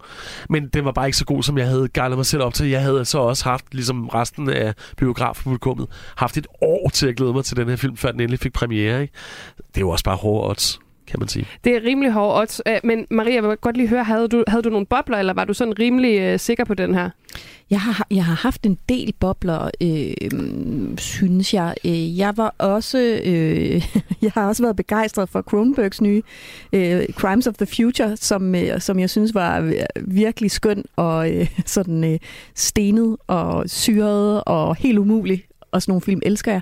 [0.49, 2.69] Men den var bare ikke så god, som jeg havde gejlet mig selv op til.
[2.69, 7.33] Jeg havde så også haft, ligesom resten af biografpublikummet, haft et år til at glæde
[7.33, 9.01] mig til den her film, før den endelig fik premiere.
[9.01, 9.13] Ikke?
[9.67, 10.79] Det er jo også bare hårde odds,
[11.11, 11.45] kan man sige.
[11.63, 12.61] Det er rimelig hårdt odds.
[12.67, 15.33] Øh, Men Maria, jeg vil godt lige høre, havde du, havde du nogle bobler, eller
[15.33, 17.09] var du sådan rimelig øh, sikker på den her?
[17.69, 21.75] Jeg har, jeg har haft en del bobler, øh, synes jeg.
[21.85, 23.81] Øh, Jeg var også, øh,
[24.21, 26.21] jeg har også været begejstret for Cronenbergs nye
[26.73, 31.47] øh, Crimes of the Future, som, øh, som jeg synes var virkelig skøn og øh,
[31.65, 32.19] sådan øh,
[32.55, 35.43] stenet og syret og helt umulig.
[35.71, 36.61] Og sådan nogle film elsker jeg.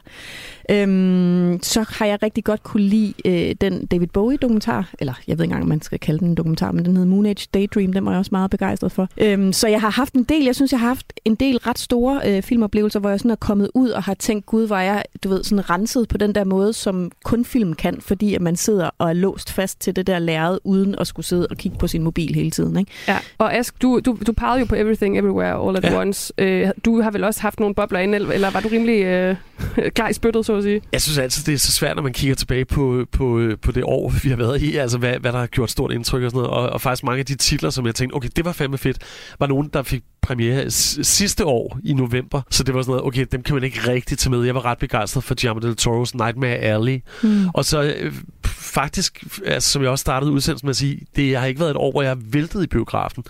[0.72, 5.44] Øhm, så har jeg rigtig godt kunne lide øh, den David Bowie-dokumentar, eller jeg ved
[5.46, 7.94] ikke engang, om man skal kalde den en dokumentar, men den hedder Moon Age Daydream,
[7.94, 9.08] den var jeg også meget begejstret for.
[9.18, 11.80] Øhm, så jeg har haft en del, jeg synes, jeg har haft en del ret
[11.80, 15.04] store øh, filmoplevelser, hvor jeg sådan er kommet ud og har tænkt, gud, var jeg,
[15.24, 18.56] du ved, sådan renset på den der måde, som kun film kan, fordi at man
[18.56, 21.78] sidder og er låst fast til det der lærred, uden at skulle sidde og kigge
[21.78, 22.92] på sin mobil hele tiden, ikke?
[23.08, 23.18] Ja.
[23.38, 26.00] Og Ask, du, du, du pegede jo på Everything Everywhere All at Ja.
[26.02, 26.34] Once.
[26.38, 29.36] Øh, du har vel også haft nogle bobler eller- eller var du rimelig øh,
[29.96, 30.82] klar i spyttet, så at sige?
[30.92, 33.84] Jeg synes altid, det er så svært, når man kigger tilbage på, på, på det
[33.84, 36.44] år, vi har været i, altså hvad, hvad der har gjort stort indtryk og sådan
[36.44, 36.58] noget.
[36.58, 38.98] Og, og faktisk mange af de titler, som jeg tænkte, okay, det var fandme fedt,
[39.40, 42.42] var nogen, der fik premiere sidste år i november.
[42.50, 44.44] Så det var sådan noget, okay, dem kan man ikke rigtig tage med.
[44.44, 47.02] Jeg var ret begejstret for Guillermo del Toro's Nightmare Alley.
[47.24, 47.48] Mm.
[47.54, 48.14] Og så øh,
[48.60, 51.78] faktisk, altså, som jeg også startede udsendelsen med at sige, det har ikke været et
[51.78, 53.24] år, hvor jeg har væltet i biografen.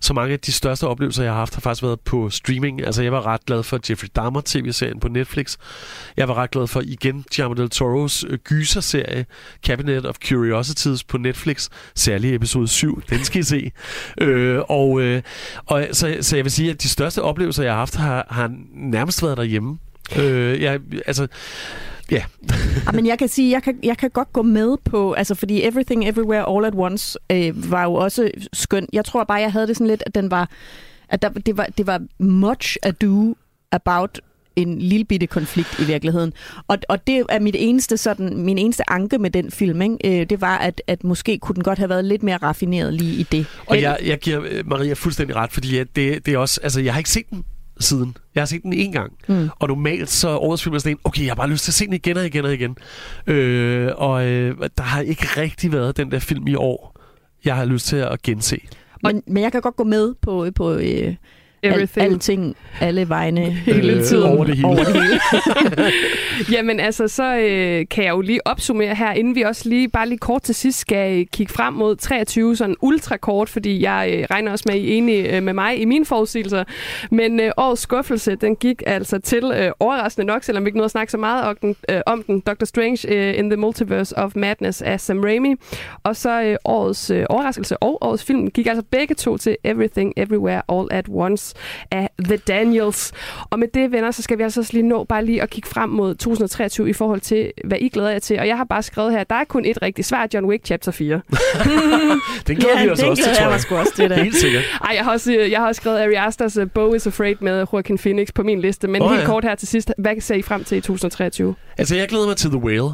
[0.00, 2.86] Så mange af de største oplevelser, jeg har haft, har faktisk været på streaming.
[2.86, 5.56] Altså, jeg var ret glad for Jeffrey Dahmer tv-serien på Netflix.
[6.16, 9.26] Jeg var ret glad for igen Guillermo del Toro's øh, gyser-serie
[9.66, 11.68] Cabinet of Curiosities på Netflix.
[11.94, 13.70] Særlig episode 7, den skal I se.
[14.20, 15.22] Øh, og øh,
[15.66, 18.50] og så, så jeg vil sige, at de største oplevelser, jeg har haft, har, har
[18.74, 19.78] nærmest været derhjemme.
[20.18, 21.26] Øh, jeg, altså,
[22.10, 22.22] ja.
[22.86, 25.62] Ja, men jeg kan sige, jeg kan, jeg kan godt gå med på, altså fordi
[25.62, 28.86] Everything Everywhere All at Once øh, var jo også skøn.
[28.92, 30.50] Jeg tror bare, jeg havde det sådan lidt, at den var,
[31.08, 33.36] at der, det, var, det var much ado
[33.72, 34.20] about
[34.56, 36.32] en lille bitte konflikt i virkeligheden.
[36.68, 40.20] Og, og det er mit eneste sådan, min eneste anke med den film, ikke?
[40.20, 43.14] Øh, det var, at, at måske kunne den godt have været lidt mere raffineret lige
[43.14, 43.46] i det.
[43.66, 46.80] Og jeg, jeg giver øh, Maria fuldstændig ret, fordi at det, det er også, altså
[46.80, 47.44] jeg har ikke set den
[47.80, 48.16] siden.
[48.34, 49.12] Jeg har set den én gang.
[49.28, 49.48] Mm.
[49.58, 51.74] Og normalt så årets film er sådan en, okay, jeg har bare lyst til at
[51.74, 52.76] se den igen og igen og igen.
[53.26, 56.96] Øh, og øh, der har ikke rigtig været den der film i år,
[57.44, 58.58] jeg har lyst til at gense.
[59.02, 61.14] Men, men jeg kan godt gå med på, på, øh,
[61.62, 62.12] Al, Everything.
[62.12, 63.44] alting, alle vegne.
[63.66, 64.22] Hele øh, tiden.
[64.22, 64.68] Over det hele.
[64.68, 65.20] Over det hele.
[66.56, 70.08] Jamen altså, så øh, kan jeg jo lige opsummere her, inden vi også lige, bare
[70.08, 74.26] lige kort til sidst skal øh, kigge frem mod 23, sådan ultrakort, fordi jeg øh,
[74.30, 76.64] regner også med, at I er enige øh, med mig i mine forudsigelser.
[77.10, 80.84] Men øh, årets skuffelse, den gik altså til, øh, overraskende nok, selvom vi ikke nåede
[80.84, 84.18] at snakke så meget om den, øh, om den Doctor Strange øh, in the Multiverse
[84.18, 85.54] of Madness af Sam Raimi.
[86.02, 90.12] Og så øh, årets øh, overraskelse og årets film gik altså begge to til Everything
[90.16, 91.45] Everywhere All at Once
[91.90, 93.12] af The Daniels.
[93.50, 95.68] Og med det, venner, så skal vi altså også lige nå bare lige at kigge
[95.68, 98.38] frem mod 2023 i forhold til, hvad I glæder jer til.
[98.38, 100.66] Og jeg har bare skrevet her, at der er kun et rigtigt svar, John Wick
[100.66, 101.14] Chapter 4.
[102.46, 103.80] Den glæder vi os også til, tror jeg.
[103.80, 104.62] også til Helt sikkert.
[104.84, 107.36] Ej, jeg har også, øh, jeg har også skrevet Ari Asters uh, Bo is Afraid
[107.40, 108.88] med Joaquin Phoenix på min liste.
[108.88, 109.26] Men oh, helt ja.
[109.26, 111.54] kort her til sidst, hvad ser I frem til i 2023?
[111.78, 112.90] Altså, jeg glæder mig til The Whale.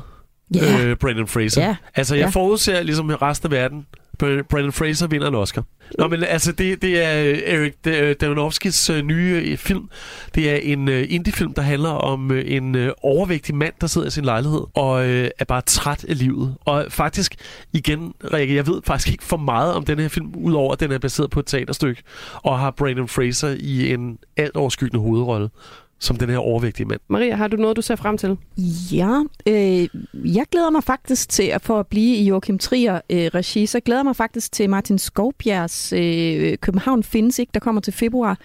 [0.55, 0.85] Ja.
[0.87, 1.63] Øh, Brandon Fraser.
[1.63, 1.77] Ja.
[1.95, 2.29] Altså, jeg Ja.
[2.29, 3.87] forudser ligesom resten af verden.
[4.19, 5.65] Brandon Fraser vinder en Oscar.
[5.99, 9.91] Nå, men altså, det, det er øh, Eric Erik øh, Davinovskis øh, nye film.
[10.35, 14.61] Det er en indie-film, der handler om en overvægtig mand, der sidder i sin lejlighed
[14.75, 16.55] og øh, er bare træt af livet.
[16.65, 17.35] Og faktisk,
[17.73, 20.93] igen, Rikke, jeg ved faktisk ikke for meget om den her film, udover at den
[20.93, 22.03] er baseret på et teaterstykke,
[22.35, 25.49] og har Brandon Fraser i en alt overskyggende hovedrolle
[26.03, 27.01] som den her overvægtige mand.
[27.09, 28.39] Maria, har du noget, du ser frem til?
[28.93, 29.89] Ja, øh,
[30.37, 33.81] jeg glæder mig faktisk til at få at blive i Joachim Trier øh, regi, så
[33.81, 38.39] glæder jeg mig faktisk til Martin Skovbjergs øh, København findes ikke, der kommer til februar.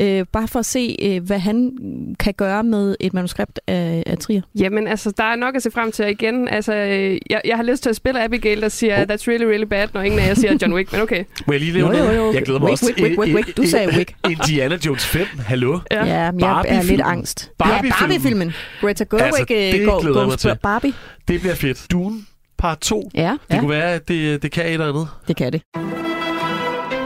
[0.00, 1.72] Øh, bare for at se, øh, hvad han
[2.20, 4.42] kan gøre med et manuskript af, af Trier.
[4.58, 6.48] Jamen, altså, der er nok at se frem til igen.
[6.48, 9.02] Altså, øh, jeg, jeg har lyst til at spille Abigail, der siger, oh.
[9.02, 11.24] that's really, really bad, når ingen af jer siger John Wick, men okay.
[11.46, 12.18] Må jeg lige nævne Jo, jo, noget?
[12.18, 12.32] jo.
[12.32, 13.56] Jeg glæder mig Wick, også Wick, Wick, Wick, Wick.
[13.56, 14.14] Du sagde Wick.
[14.30, 15.78] Indiana Jones 5, hallo?
[15.90, 17.50] Ja, ja men jeg er lidt angst.
[17.60, 18.52] Ja, Barbie-filmen.
[18.80, 20.52] Greta Gerwig Altså, det går, går til.
[20.62, 20.92] Barbie.
[21.28, 21.86] Det bliver fedt.
[21.90, 22.16] Dune
[22.58, 23.10] part 2.
[23.14, 23.60] Ja, Det ja.
[23.60, 25.08] kunne være, at det, det kan et eller andet.
[25.28, 25.62] Det kan det.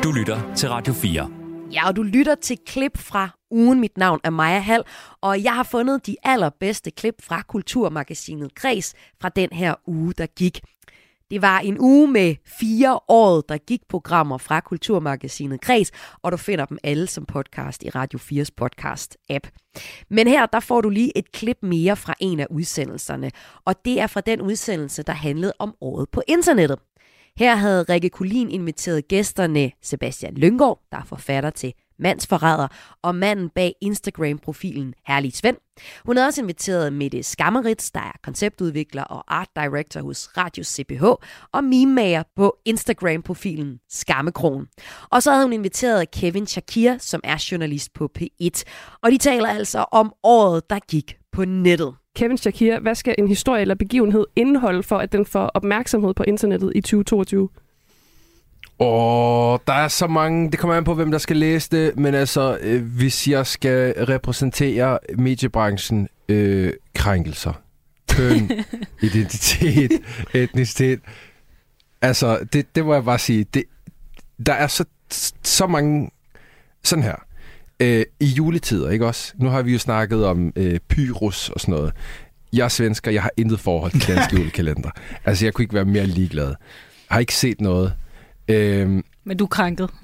[0.04, 1.41] Du lytter til Radio 4.
[1.72, 3.80] Ja, og du lytter til klip fra ugen.
[3.80, 4.84] Mit navn er Maja Hall,
[5.20, 10.26] og jeg har fundet de allerbedste klip fra Kulturmagasinet Græs fra den her uge, der
[10.26, 10.60] gik.
[11.30, 15.90] Det var en uge med fire år, der gik programmer fra Kulturmagasinet Græs,
[16.22, 19.50] og du finder dem alle som podcast i Radio 4's podcast-app.
[20.10, 23.30] Men her, der får du lige et klip mere fra en af udsendelserne,
[23.64, 26.78] og det er fra den udsendelse, der handlede om året på internettet.
[27.38, 32.68] Her havde Rikke Kulin inviteret gæsterne Sebastian Lyngård, der er forfatter til Mandsforræder,
[33.02, 35.56] og manden bag Instagram-profilen Herlig Svend.
[36.04, 41.04] Hun havde også inviteret Mette Skammerits, der er konceptudvikler og art director hos Radio CPH,
[41.52, 44.66] og meme på Instagram-profilen Skammekron.
[45.10, 48.62] Og så havde hun inviteret Kevin Shakir, som er journalist på P1.
[49.02, 51.94] Og de taler altså om året, der gik på nettet.
[52.16, 56.22] Kevin Shakir, hvad skal en historie eller begivenhed indeholde for, at den får opmærksomhed på
[56.22, 57.48] internettet i 2022?
[58.78, 62.14] Og der er så mange, det kommer an på, hvem der skal læse det, men
[62.14, 67.52] altså, øh, hvis jeg skal repræsentere mediebranchen, øh, krænkelser,
[68.08, 68.50] køn,
[69.02, 69.92] identitet,
[70.34, 71.00] etnicitet,
[72.02, 73.64] altså, det, det må jeg bare sige, det,
[74.46, 74.84] der er så,
[75.42, 76.10] så mange,
[76.84, 77.16] sådan her,
[77.82, 79.32] øh, i juletider, ikke også?
[79.36, 81.92] Nu har vi jo snakket om øh, pyrus og sådan noget.
[82.52, 84.90] Jeg er svensker, jeg har intet forhold til dansk julekalender.
[85.24, 86.46] Altså, jeg kunne ikke være mere ligeglad.
[86.46, 86.56] Jeg
[87.14, 87.92] har ikke set noget.
[88.48, 89.90] Øhm, Men du er krænket.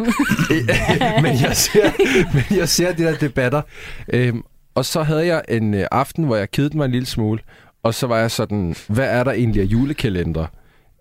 [1.22, 1.90] men, jeg ser,
[2.34, 3.62] men jeg ser de der debatter.
[4.08, 4.42] Øhm,
[4.74, 7.40] og så havde jeg en øh, aften, hvor jeg kedede mig en lille smule.
[7.82, 10.46] Og så var jeg sådan, hvad er der egentlig af julekalender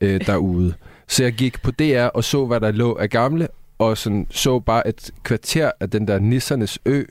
[0.01, 0.73] øh, derude?
[1.07, 4.59] Så jeg gik på DR og så, hvad der lå af gamle, og sådan, så
[4.59, 7.03] bare et kvarter af den der Nissernes Ø,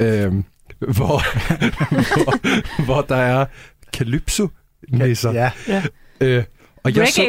[0.00, 0.44] øhm,
[0.96, 1.22] hvor,
[2.24, 3.46] hvor, hvor der er
[3.96, 5.32] Calypso-nisser.
[5.32, 5.50] Ja.
[5.68, 5.82] ja.
[6.20, 6.44] Øh,
[6.86, 7.22] og jeg så.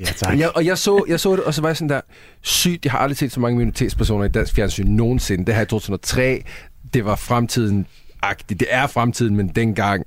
[0.00, 0.32] Ja, tak.
[0.32, 2.00] og jeg, og jeg, så, jeg så det, og så var jeg sådan der,
[2.42, 5.46] sygt, jeg har aldrig set så mange minoritetspersoner i dansk fjernsyn nogensinde.
[5.46, 6.44] Det her i 2003,
[6.94, 7.86] det var fremtiden
[8.22, 8.60] agtigt.
[8.60, 10.04] Det er fremtiden, men dengang.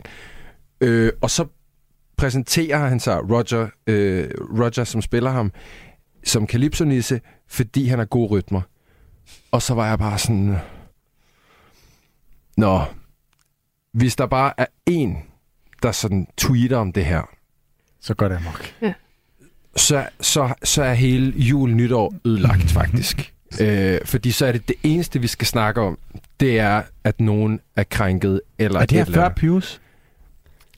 [0.82, 1.46] Øh, og så
[2.18, 4.30] præsenterer han sig, Roger, øh,
[4.60, 5.52] Roger, som spiller ham,
[6.24, 8.62] som Calypso-nisse, fordi han har gode rytmer.
[9.52, 10.56] Og så var jeg bare sådan...
[12.58, 12.82] Nå,
[13.94, 15.18] hvis der bare er en,
[15.84, 17.22] der sådan tweeter om det her,
[18.02, 18.74] Så går det amok.
[19.76, 23.34] så, så, så er hele jul nytår ødelagt faktisk.
[23.62, 25.98] øh, fordi så er det det eneste, vi skal snakke om,
[26.40, 28.42] det er, at nogen er krænket.
[28.60, 29.30] Eller Er det her før.
[29.30, 29.81] Pius?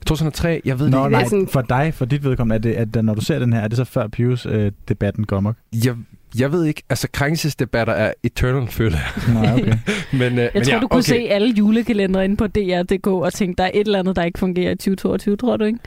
[0.04, 1.52] 2003, jeg ved Nå, det nej, ikke.
[1.52, 3.76] for dig, for dit vedkommende, er det, at når du ser den her, er det
[3.76, 5.56] så før Pius-debatten går amok?
[5.84, 5.96] Jeg,
[6.38, 9.34] jeg ved ikke, altså krænkelsesdebatter er eternal, føler jeg.
[9.34, 9.72] Nej, okay.
[10.18, 11.08] men, øh, Jeg men tror, ja, du kunne okay.
[11.08, 14.38] se alle julekalendere inde på DR.dk og tænke, der er et eller andet, der ikke
[14.38, 15.78] fungerer i 2022, tror du ikke?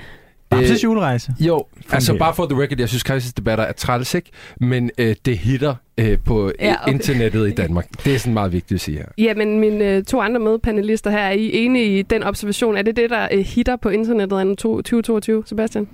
[0.50, 1.34] Bamses julerejse.
[1.40, 2.26] Jo, altså Fungerer.
[2.26, 4.30] bare for the record, jeg synes krænkelsesdebatter er træls, ikke?
[4.62, 6.94] Men øh, det hitter øh, på Ja, ja, okay.
[6.94, 7.88] internettet i Danmark.
[8.06, 9.06] Det er sådan meget vigtigt at sige her.
[9.18, 12.78] Ja, men mine øh, to andre medpanelister her, er I enige i den observation?
[12.78, 15.88] Er det det, der øh, hitter på internettet anno to- 2022, Sebastian?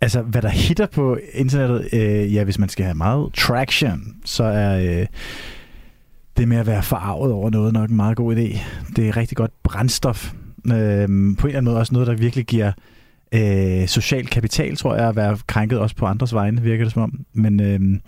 [0.00, 4.44] Altså, hvad der hitter på internettet, øh, ja, hvis man skal have meget traction, så
[4.44, 5.06] er øh,
[6.36, 8.58] det med at være forarvet over noget nok en meget god idé.
[8.96, 10.32] Det er rigtig godt brændstof.
[10.66, 12.72] Øh, på en eller anden måde også noget, der virkelig giver
[13.34, 17.02] øh, social kapital, tror jeg, at være krænket også på andres vegne, virker det som
[17.02, 17.24] om.
[17.32, 18.00] Men øh,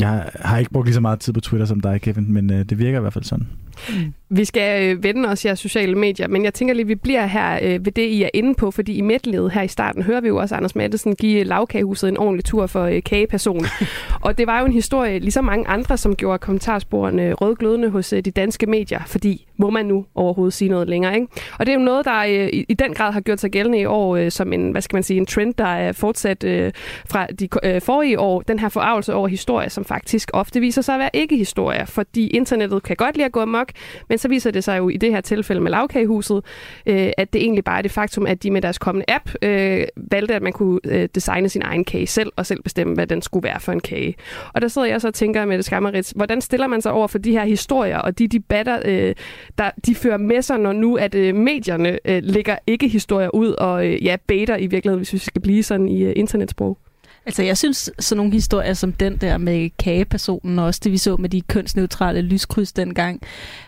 [0.00, 2.64] jeg har ikke brugt lige så meget tid på Twitter som dig, Kevin, men øh,
[2.64, 3.46] det virker i hvert fald sådan.
[3.88, 4.12] Mm.
[4.30, 7.58] Vi skal øh, vende os jeres sociale medier, men jeg tænker lige, vi bliver her
[7.62, 10.28] øh, ved det, I er inde på, fordi i medlevet her i starten hører vi
[10.28, 13.66] jo også Anders Mattesen give lavkagehuset en ordentlig tur for øh, kageperson.
[14.26, 18.24] og det var jo en historie, ligesom mange andre, som gjorde kommentarsporene rødglødende hos øh,
[18.24, 21.26] de danske medier, fordi må man nu overhovedet sige noget længere, ikke?
[21.58, 23.78] Og det er jo noget, der øh, i, i den grad har gjort sig gældende
[23.78, 26.72] i år øh, som en, hvad skal man sige, en trend, der er fortsat øh,
[27.10, 30.94] fra de øh, forrige år, den her forarvelse over historier, som faktisk ofte viser sig
[30.94, 33.72] at være ikke historier, fordi internettet kan godt lide at gå amok,
[34.08, 36.44] men så viser det sig jo i det her tilfælde med lavkagehuset,
[36.86, 39.86] øh, at det egentlig bare er det faktum, at de med deres kommende app øh,
[39.96, 43.22] valgte, at man kunne øh, designe sin egen kage selv, og selv bestemme, hvad den
[43.22, 44.14] skulle være for en kage.
[44.54, 47.06] Og der sidder jeg så og tænker med det skammerits, hvordan stiller man sig over
[47.06, 49.14] for de her historier og de debatter, øh,
[49.58, 53.52] der de fører med sig, når nu at øh, medierne øh, lægger ikke historier ud
[53.52, 56.78] og øh, ja, baiter i virkeligheden, hvis vi skal blive sådan i øh, internetsprog?
[57.26, 60.98] Altså, jeg synes, sådan nogle historier som den der med kagepersonen, og også det, vi
[60.98, 63.22] så med de kønsneutrale lyskryds dengang,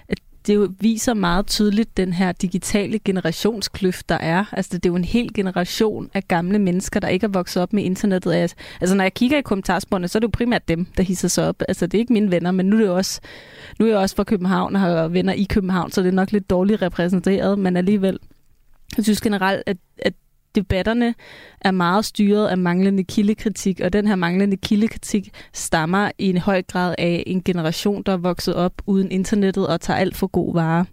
[0.09, 0.19] at
[0.51, 4.45] det jo viser meget tydeligt den her digitale generationskløft, der er.
[4.53, 7.73] Altså, det er jo en hel generation af gamle mennesker, der ikke er vokset op
[7.73, 8.33] med internettet.
[8.33, 11.29] Altså, Altså, når jeg kigger i kommentarsporene, så er det jo primært dem, der hisser
[11.29, 11.63] sig op.
[11.69, 13.21] Altså, det er ikke mine venner, men nu er det jo også,
[13.79, 16.33] nu er jeg også fra København og har venner i København, så det er nok
[16.33, 18.19] lidt dårligt repræsenteret, men alligevel.
[18.97, 20.15] Jeg synes generelt, at, at
[20.55, 21.15] debatterne
[21.61, 26.63] er meget styret af manglende kildekritik, og den her manglende kildekritik stammer i en høj
[26.63, 30.55] grad af en generation, der er vokset op uden internettet og tager alt for god
[30.55, 30.85] vare.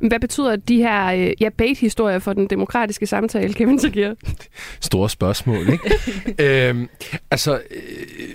[0.00, 4.14] Hvad betyder de her øh, ja, bait-historier for den demokratiske samtale, Kevin Tagir?
[4.80, 5.94] Store spørgsmål, ikke?
[6.68, 6.88] øhm,
[7.30, 8.28] altså, øh,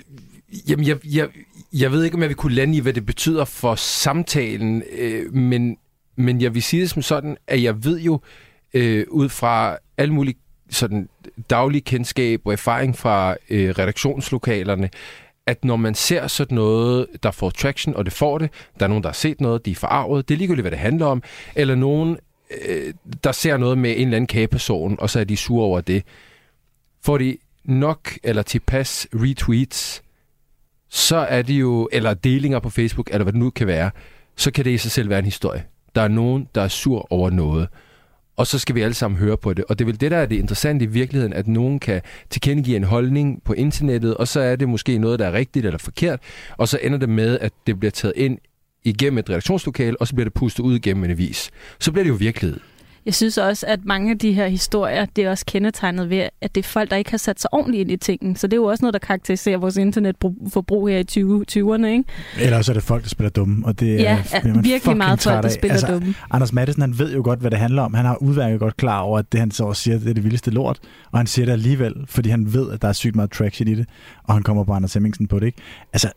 [0.70, 1.28] jamen, jeg, jeg,
[1.74, 5.34] jeg ved ikke, om jeg vil kunne lande i, hvad det betyder for samtalen, øh,
[5.34, 5.78] men,
[6.18, 8.20] men jeg vil sige det som sådan, at jeg ved jo,
[8.74, 10.38] øh, ud fra alle mulige
[10.70, 11.10] sådan
[11.50, 14.90] daglige kendskab og erfaring fra øh, redaktionslokalerne,
[15.46, 18.88] at når man ser sådan noget, der får traction, og det får det, der er
[18.88, 21.24] nogen, der har set noget, de er forarvet, det er ligegyldigt, hvad det handler om,
[21.56, 22.18] eller nogen,
[22.68, 22.94] øh,
[23.24, 26.04] der ser noget med en eller anden kageperson, og så er de sure over det.
[27.04, 30.04] Får de nok eller tilpas retweets,
[30.90, 33.92] så er det jo, eller delinger på Facebook, eller hvad det nu kan være,
[34.36, 35.66] så kan det i sig selv være en historie.
[35.96, 37.68] Der er nogen, der er sur over noget.
[38.38, 39.66] Og så skal vi alle sammen høre på det.
[39.66, 42.76] Og det er vel det, der er det interessante i virkeligheden, at nogen kan tilkendegive
[42.76, 46.20] en holdning på internettet, og så er det måske noget, der er rigtigt eller forkert,
[46.58, 48.38] og så ender det med, at det bliver taget ind
[48.84, 51.52] igennem et redaktionslokale, og så bliver det pustet ud igennem en avis.
[51.80, 52.60] Så bliver det jo virkelighed.
[53.06, 56.56] Jeg synes også, at mange af de her historier, det er også kendetegnet ved, at
[56.56, 58.38] det er folk, der ikke har sat sig ordentligt ind i tingene.
[58.38, 62.04] Så det er jo også noget, der karakteriserer vores internetforbrug her i 20, 20'erne, ikke?
[62.40, 65.22] Eller også er det folk, der spiller dumme, og det Ja, er, ja, virkelig meget
[65.22, 66.16] folk, der spiller dumme.
[66.32, 67.94] Anders Madsen, han ved jo godt, hvad det handler om.
[67.94, 70.52] Han har udværket godt klar over, at det, han så siger, det er det vildeste
[70.52, 70.80] lort,
[71.12, 73.76] og han siger det alligevel, fordi han ved, at der er sygt meget traction i
[73.76, 73.86] det,
[74.24, 75.58] og han kommer på Anders Hemmingsen på det, ikke?
[75.94, 76.12] Altså,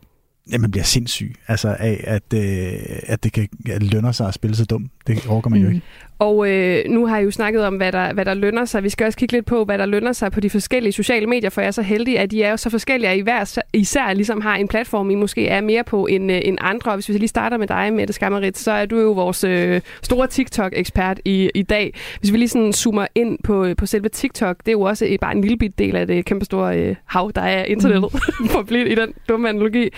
[0.51, 2.73] ja, man bliver sindssyg altså, af, at, øh,
[3.03, 4.89] at det kan at lønner sig at spille så dum.
[5.07, 5.65] Det overgår man mm.
[5.65, 5.85] jo ikke.
[6.19, 8.83] Og øh, nu har jeg jo snakket om, hvad der, hvad der lønner sig.
[8.83, 11.49] Vi skal også kigge lidt på, hvad der lønner sig på de forskellige sociale medier,
[11.49, 14.13] for jeg er så heldig, at de er jo så forskellige, at I hver især
[14.13, 16.91] ligesom har en platform, I måske er mere på end, øh, end andre.
[16.91, 19.81] Og hvis vi lige starter med dig, Mette Skammerit, så er du jo vores øh,
[20.03, 21.93] store TikTok-ekspert i, i dag.
[22.19, 25.35] Hvis vi lige sådan zoomer ind på, på selve TikTok, det er jo også bare
[25.35, 28.47] en lille bit del af det kæmpe store øh, hav, der er internettet, mm.
[28.51, 29.89] for at blive i den dumme analogi.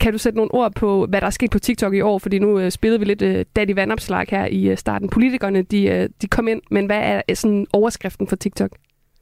[0.00, 2.18] Kan du sætte nogle ord på, hvad der er sket på TikTok i år?
[2.18, 5.08] Fordi nu øh, spillede vi lidt øh, Daddy Vandopslag her i øh, starten.
[5.08, 8.70] Politikerne, de, øh, de kom ind, men hvad er øh, sådan overskriften for TikTok?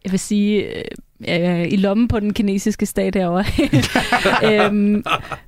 [0.05, 0.85] Jeg vil sige, øh,
[1.29, 3.45] øh, i lommen på den kinesiske stat herovre.
[4.67, 5.05] øhm,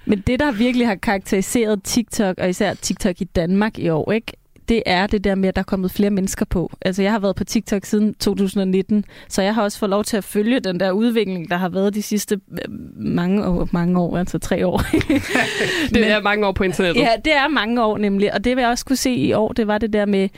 [0.07, 4.33] men det, der virkelig har karakteriseret TikTok, og især TikTok i Danmark i år, ikke?
[4.69, 6.73] Det er det der med, at der er kommet flere mennesker på.
[6.81, 10.17] Altså, jeg har været på TikTok siden 2019, så jeg har også fået lov til
[10.17, 12.59] at følge den der udvikling, der har været de sidste øh,
[12.97, 14.79] mange år, mange år altså tre år.
[14.89, 17.01] det Men, er mange år på internettet.
[17.01, 19.53] Ja, det er mange år nemlig, og det vil jeg også kunne se i år,
[19.53, 20.29] det var det der med,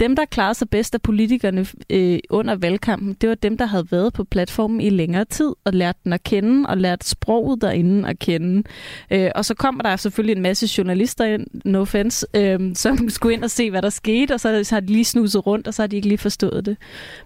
[0.00, 3.86] dem, der klarede sig bedst af politikerne øh, under valgkampen, det var dem, der havde
[3.90, 8.08] været på platformen i længere tid og lært den at kende og lært sproget derinde
[8.08, 8.62] at kende.
[9.10, 13.34] Øh, og så kommer der selvfølgelig en masse journalister ind, no offense, øh, som skulle
[13.34, 15.74] ind og se, hvad der skete, og så, så har de lige snuset rundt, og
[15.74, 16.76] så har de ikke lige forstået det.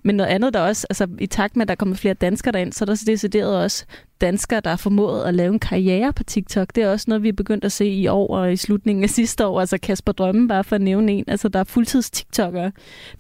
[0.03, 2.73] Men noget andet der også, altså i takt med, at der kommer flere danskere derind,
[2.73, 3.85] så er der decideret også
[4.25, 6.69] danskere, der har formået at lave en karriere på TikTok.
[6.75, 9.11] Det er også noget, vi er begyndt at se i år og i slutningen af
[9.11, 9.61] sidste år.
[9.61, 11.25] Altså Kasper Drømme, bare for at nævne en.
[11.29, 12.71] Altså der er fuldtids-TikTokere.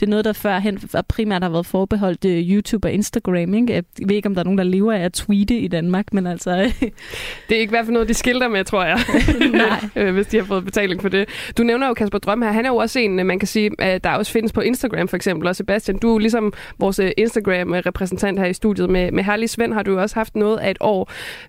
[0.00, 0.78] Det er noget, der førhen
[1.08, 3.54] primært har været forbeholdt øh, YouTube og Instagram.
[3.54, 3.72] Ikke?
[3.72, 6.26] Jeg ved ikke, om der er nogen, der lever af at tweete i Danmark, men
[6.26, 6.72] altså...
[7.48, 8.98] Det er ikke i hvert fald noget, de skilter med, tror jeg.
[9.52, 9.88] Nej.
[9.96, 11.28] Øh, Hvis de har fået betaling for det.
[11.58, 12.52] Du nævner jo Kasper Drøm her.
[12.52, 15.08] Han er jo også en, øh, man kan sige, at der også findes på Instagram
[15.08, 15.48] for eksempel.
[15.48, 18.90] Og Sebastian, du er ligesom vores øh, Instagram-repræsentant her i studiet.
[18.90, 20.93] Med, med Herlig Svend har du jo også haft noget af et år.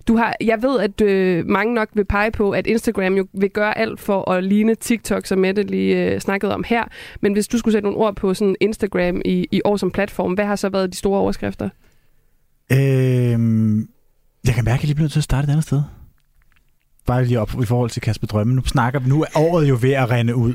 [0.08, 3.50] Du har, jeg ved, at øh, mange nok vil pege på, at Instagram jo vil
[3.50, 6.84] gøre alt for at ligne TikTok, som Mette lige øh, snakkede om her.
[7.20, 10.32] Men hvis du skulle sætte nogle ord på sådan Instagram i, i år som platform,
[10.32, 11.68] hvad har så været de store overskrifter?
[12.72, 13.88] Øhm,
[14.46, 15.82] jeg kan mærke, at jeg lige bliver nødt til at starte et andet sted.
[17.06, 18.54] Bare lige op i forhold til Kasper Drømme.
[18.54, 20.54] Nu snakker vi, nu er året jo ved at rende ud.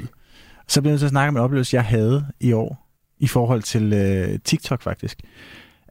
[0.67, 2.87] Så bliver jeg nødt til at snakke om en oplevelse, jeg havde i år,
[3.19, 5.19] i forhold til øh, TikTok faktisk.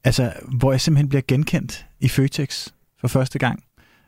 [0.05, 2.68] Altså, hvor jeg simpelthen bliver genkendt i Føtex
[3.01, 3.62] for første gang.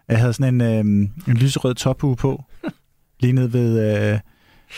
[0.08, 2.44] Jeg havde sådan en, øh, en lyserød tophue på,
[3.20, 3.80] lige ned ved,
[4.12, 4.18] øh,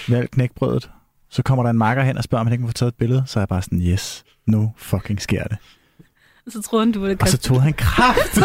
[0.08, 0.90] ved knækbrødet.
[1.30, 2.98] Så kommer der en makker hen og spørger, om han ikke må få taget et
[2.98, 3.22] billede.
[3.26, 5.56] Så er jeg bare sådan, yes, nu fucking sker det.
[6.48, 8.36] Så troede han, du det Og så tog han kraft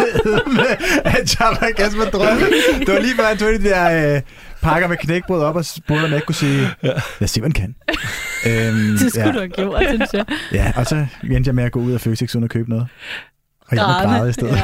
[0.47, 2.45] med, at jeg var Kasper Drømme.
[2.79, 4.21] Det var lige før, han tog de der øh,
[4.61, 7.51] pakker med knækbrød op og spurgte, om jeg ikke kunne sige, lad os se, hvad
[7.51, 7.75] kan.
[8.47, 10.25] Øhm, Det skulle du have gjort, synes jeg.
[10.51, 12.87] Ja, og så endte jeg med at gå ud af Føtex uden at købe noget.
[13.69, 14.15] Og jeg må Grædende.
[14.17, 14.55] græde i stedet.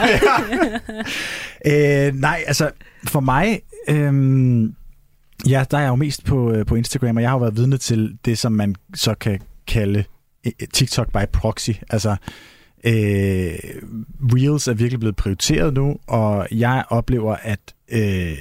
[1.66, 2.08] Ja.
[2.08, 2.72] øh, nej, altså
[3.08, 4.76] for mig, øhm,
[5.47, 7.58] ja, der er jeg jo mest på, øh, på Instagram, og jeg har jo været
[7.58, 10.03] vidne til det, som man så kan kalde
[10.45, 11.72] øh, TikTok by proxy.
[11.89, 12.10] Altså,
[12.84, 13.53] øh,
[14.34, 17.60] Reels er virkelig blevet prioriteret nu, og jeg oplever, at
[17.91, 18.38] øh,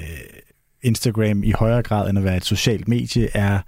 [0.82, 3.58] Instagram i højere grad end at være et socialt medie, er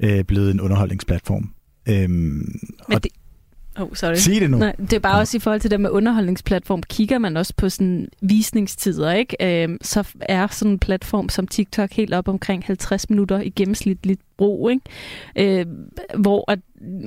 [0.00, 1.50] øh, blevet en underholdningsplatform.
[1.88, 3.12] Øhm, Men og det,
[3.78, 4.14] Oh, sorry.
[4.14, 4.58] Sig det nu.
[4.58, 6.82] Nej, det er bare også i forhold til det med underholdningsplatform.
[6.82, 9.62] Kigger man også på sådan visningstider, ikke?
[9.64, 14.20] Øhm, så er sådan en platform som TikTok helt op omkring 50 minutter i gennemsnitligt
[14.38, 15.60] brug, ikke?
[15.60, 15.66] Øh,
[16.18, 16.58] hvor at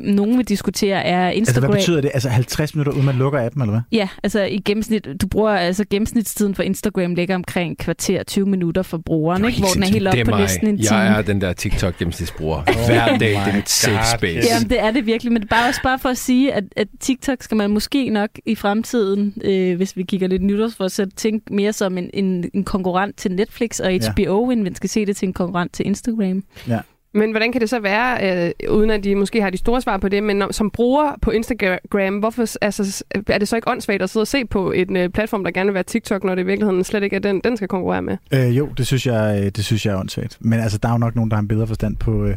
[0.03, 1.69] nogen vil diskutere, er Altså, Instagram...
[1.69, 2.11] hvad betyder det?
[2.13, 3.81] Altså 50 minutter, uden man lukker appen, eller hvad?
[3.91, 8.81] Ja, altså i gennemsnit, du bruger altså gennemsnitstiden for Instagram ligger omkring kvarter 20 minutter
[8.81, 9.59] for brugeren, ikke?
[9.59, 10.39] hvor den er helt oppe er på mig.
[10.39, 10.95] næsten en time.
[10.95, 12.61] Jeg er den der TikTok gennemsnitsbruger.
[12.87, 14.47] Hver dag, det er mit safe space.
[14.53, 16.63] Jamen, det er det virkelig, men det er bare også bare for at sige, at,
[16.75, 21.53] at TikTok skal man måske nok i fremtiden, øh, hvis vi kigger lidt nytårsforsæt, tænke
[21.53, 24.11] mere som en, en, en konkurrent til Netflix og Ja.
[24.11, 26.43] HBO, end man skal se det til en konkurrent til Instagram.
[26.67, 26.79] Ja.
[27.15, 29.97] Men hvordan kan det så være, øh, uden at de måske har de store svar
[29.97, 34.01] på det, men når, som bruger på Instagram, hvorfor altså, er det så ikke åndssvagt
[34.01, 36.41] at sidde og se på en øh, platform, der gerne vil være TikTok, når det
[36.41, 38.17] i virkeligheden slet ikke er den, den skal konkurrere med?
[38.33, 40.37] Øh, jo, det synes, jeg, øh, det synes jeg er åndssvagt.
[40.39, 42.35] Men altså, der er jo nok nogen, der har en bedre forstand på, øh,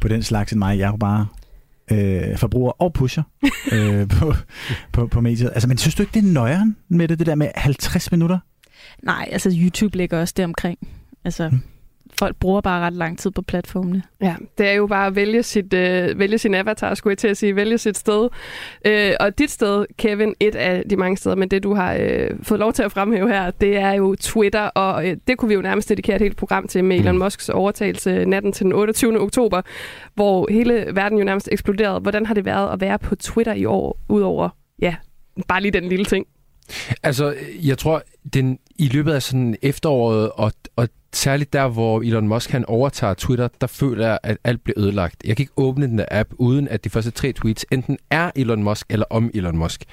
[0.00, 0.78] på den slags end mig.
[0.78, 1.26] Jeg er jo bare
[1.92, 3.22] øh, forbruger og pusher
[3.72, 4.34] øh, på,
[4.92, 5.50] på, på mediet.
[5.54, 8.38] Altså, men synes du ikke, det er nøjeren med det, det der med 50 minutter?
[9.02, 10.78] Nej, altså YouTube ligger også der omkring.
[11.24, 11.60] Altså, Hmm.
[12.18, 14.02] Folk bruger bare ret lang tid på platformene.
[14.20, 17.28] Ja, det er jo bare at vælge, sit, øh, vælge sin avatar, skulle jeg til
[17.28, 18.28] at sige, vælge sit sted.
[18.86, 22.30] Øh, og dit sted, Kevin, et af de mange steder, men det du har øh,
[22.42, 25.54] fået lov til at fremhæve her, det er jo Twitter, og øh, det kunne vi
[25.54, 29.20] jo nærmest dedikere et helt program til med Elon Musks overtagelse natten til den 28.
[29.20, 29.62] oktober,
[30.14, 32.00] hvor hele verden jo nærmest eksploderede.
[32.00, 34.48] Hvordan har det været at være på Twitter i år, udover,
[34.82, 34.94] ja,
[35.48, 36.26] bare lige den lille ting?
[37.02, 38.02] Altså, jeg tror,
[38.34, 43.14] den, i løbet af sådan efteråret, og, og særligt der, hvor Elon Musk han overtager
[43.14, 45.16] Twitter, der føler jeg, at alt bliver ødelagt.
[45.24, 48.30] Jeg kan ikke åbne den der app, uden at de første tre tweets enten er
[48.36, 49.84] Elon Musk eller om Elon Musk.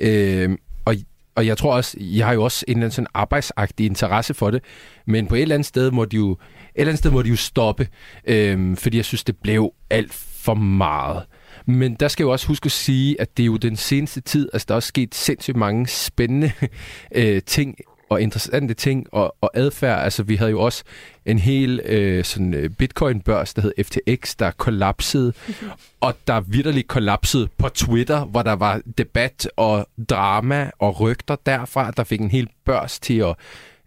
[0.00, 0.94] Øhm, og,
[1.34, 4.50] og jeg tror også, jeg har jo også en eller anden sådan arbejdsagtig interesse for
[4.50, 4.62] det,
[5.06, 6.38] men på et eller andet sted må de jo, et
[6.74, 7.88] eller andet sted må de jo stoppe,
[8.24, 11.22] øhm, fordi jeg synes, det blev alt for meget.
[11.66, 14.20] Men der skal jeg jo også huske at sige, at det er jo den seneste
[14.20, 16.52] tid, altså der er også sket sindssygt mange spændende
[17.14, 17.76] øh, ting
[18.10, 20.04] og interessante ting og, og adfærd.
[20.04, 20.84] Altså vi havde jo også
[21.26, 25.32] en hel øh, sådan øh, bitcoin-børs, der hed FTX, der kollapsede,
[26.00, 31.90] og der vidderligt kollapsede på Twitter, hvor der var debat og drama og rygter derfra,
[31.90, 33.36] der fik en hel børs til at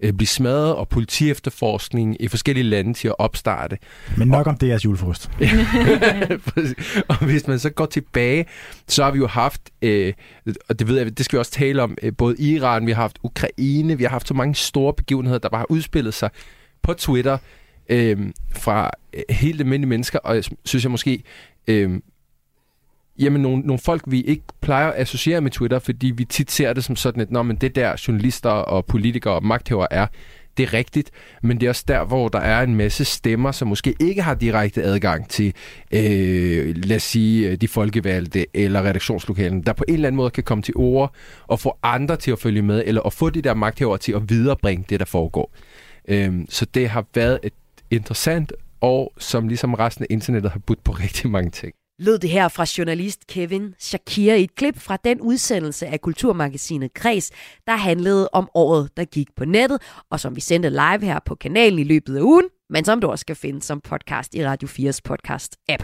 [0.03, 3.77] øh, blive smadret, og politiefterforskning i forskellige lande til at opstarte.
[4.17, 5.31] Men nok om det jeres julefrost.
[7.09, 8.45] Og hvis man så går tilbage,
[8.87, 10.13] så har vi jo haft, øh,
[10.69, 13.01] og det ved jeg, det skal vi også tale om, øh, både Iran, vi har
[13.01, 16.29] haft Ukraine, vi har haft så mange store begivenheder, der bare har udspillet sig
[16.81, 17.37] på Twitter
[17.89, 18.17] øh,
[18.55, 21.23] fra øh, helt almindelige mennesker, og jeg synes jeg måske,
[21.67, 21.99] øh,
[23.19, 26.73] jamen nogle, nogle folk, vi ikke plejer at associere med Twitter, fordi vi tit ser
[26.73, 30.07] det som sådan, at Nå, men det der journalister og politikere og magthavere er,
[30.57, 31.11] Det er rigtigt,
[31.43, 34.33] men det er også der, hvor der er en masse stemmer, som måske ikke har
[34.35, 35.53] direkte adgang til,
[35.91, 40.29] øh, lad os sige, øh, de folkevalgte eller redaktionslokalen, der på en eller anden måde
[40.29, 41.13] kan komme til ord
[41.47, 44.29] og få andre til at følge med, eller at få de der magthavere til at
[44.29, 45.51] viderebringe det, der foregår.
[46.07, 47.53] Øh, så det har været et
[47.91, 51.73] interessant år, som ligesom resten af internettet har budt på rigtig mange ting.
[52.03, 56.93] Lød det her fra journalist Kevin Shakir i et klip fra den udsendelse af Kulturmagasinet
[56.93, 57.31] Kreds,
[57.67, 61.35] der handlede om året, der gik på nettet, og som vi sendte live her på
[61.35, 64.67] kanalen i løbet af ugen, men som du også kan finde som podcast i Radio
[64.67, 65.83] 4's podcast-app.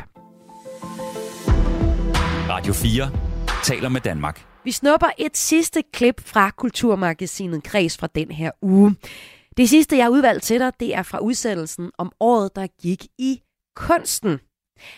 [2.49, 3.11] Radio 4
[3.63, 4.45] taler med Danmark.
[4.63, 8.95] Vi snupper et sidste klip fra Kulturmagasinet Kreds fra den her uge.
[9.57, 13.05] Det sidste, jeg har udvalgt til dig, det er fra udsendelsen om året, der gik
[13.20, 13.41] i
[13.76, 14.39] kunsten.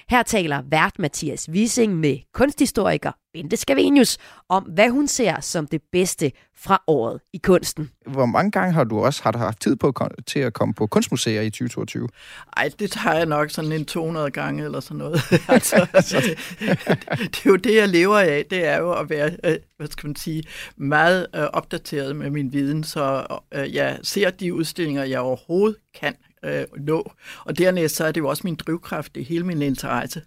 [0.09, 4.17] Her taler vært Mathias Wissing med kunsthistoriker Bente Scavenius
[4.49, 7.91] om, hvad hun ser som det bedste fra året i kunsten.
[8.07, 9.93] Hvor mange gange har du også har du haft tid på
[10.27, 12.09] til at komme på kunstmuseer i 2022?
[12.57, 15.21] Ej, det tager jeg nok sådan en 200 gange eller sådan noget.
[15.47, 16.39] altså, det,
[17.07, 18.45] det er jo det, jeg lever af.
[18.49, 20.43] Det er jo at være, øh, hvad skal man sige,
[20.77, 26.15] meget øh, opdateret med min viden, så øh, jeg ser de udstillinger, jeg overhovedet kan
[26.45, 27.11] øh, nå.
[27.45, 30.21] Og dernæst så er det jo også min drivkraft, det er hele min interesse.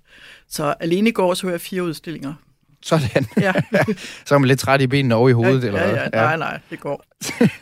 [0.49, 2.35] Så alene i går så jeg fire udstillinger.
[2.83, 3.27] Sådan.
[3.41, 3.53] Ja.
[4.27, 6.03] så er man lidt træt i benene over i hovedet, ja, eller ja, hvad?
[6.03, 7.05] ja, nej, nej, det går.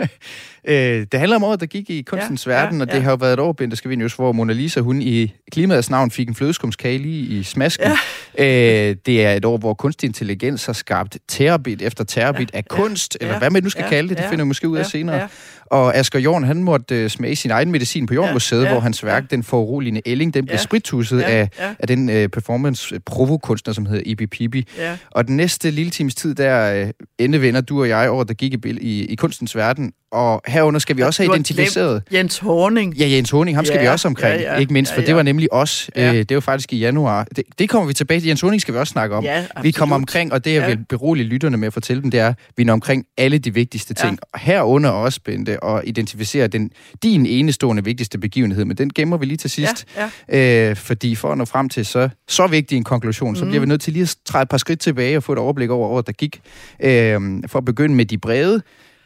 [0.68, 2.94] Øh, det handler om året, der gik i kunstens Ja, ja, ja, verden, og det
[2.94, 3.00] ja.
[3.00, 6.28] har jo været et år, Bente Scavenius, hvor Mona Lisa, hun i klimaets navn fik
[6.28, 7.86] en flødeskumskage lige i smasken.
[8.38, 8.88] Ja.
[8.90, 12.64] Øh, det er et år, hvor kunstig intelligens har skabt terabit efter terabit ja, af
[12.68, 14.48] kunst, ja, eller ja, hvad man nu skal ja, kalde det, det ja, finder vi
[14.48, 15.16] måske ud af ja, senere.
[15.16, 15.26] ja.
[15.66, 18.80] Og Asger Jorn, han måtte uh, smage sin egen medicin på Jornmuseet, Ja, ja, hvor
[18.80, 21.74] hans værk, den foruroligende Elling, den blev Ja, sprittusset ja, af, ja.
[21.78, 24.66] af den uh, performance provokunstner, som hedder Ibi Pibi.
[24.78, 24.96] Ja.
[25.10, 28.54] Og den næste lille times tid, der uh, endevender du og jeg over, der gik
[28.54, 29.92] i, i, i kunstens verden.
[30.12, 32.02] Og herunder skal vi også have identificeret...
[32.12, 32.94] Jens Horning.
[32.96, 35.06] Ja, Jens Horning, ham skal Ja, vi også omkring, ja, ja, ikke mindst, for ja,
[35.06, 35.14] det ja.
[35.16, 35.90] var nemlig os.
[35.96, 36.02] Ja.
[36.12, 36.18] Ja.
[36.18, 37.26] Øh, det var faktisk i januar.
[37.36, 38.26] Det, det kommer vi tilbage til.
[38.28, 39.24] Jens Horning skal vi også snakke om.
[39.24, 40.66] Ja, vi kommer omkring, og det jeg Ja.
[40.66, 43.54] vil berolige lytterne med at fortælle dem, det er, at vi når omkring alle de
[43.54, 44.18] vigtigste ting.
[44.34, 44.38] Ja.
[44.40, 46.70] Herunder også, Bente, og identificere den,
[47.02, 49.84] din enestående vigtigste begivenhed, men den gemmer vi lige til sidst.
[50.28, 53.50] Ja, Øh, fordi for at nå frem til så, så vigtig en konklusion, så Mm.
[53.50, 55.70] bliver vi nødt til lige at træde et par skridt tilbage og få et overblik
[55.70, 56.40] over året, der gik.
[56.80, 58.62] Øh, for at begynde med de brede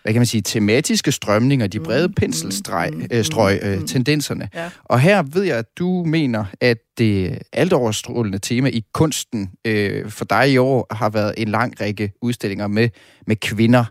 [0.06, 4.48] hvad kan man sige, tematiske strømninger, de brede penselstrøg, øh, strøg, øh, tendenserne.
[4.54, 4.70] Ja.
[4.84, 10.24] Og her ved jeg, at du mener, at det altoverstrålende tema i kunsten øh, for
[10.24, 12.88] dig i år har været en lang række udstillinger med,
[13.26, 13.84] med kvinder.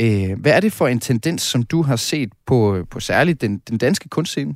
[0.00, 3.62] Øh, hvad er det for en tendens, som du har set på, på særligt den,
[3.68, 4.54] den danske kunstscene?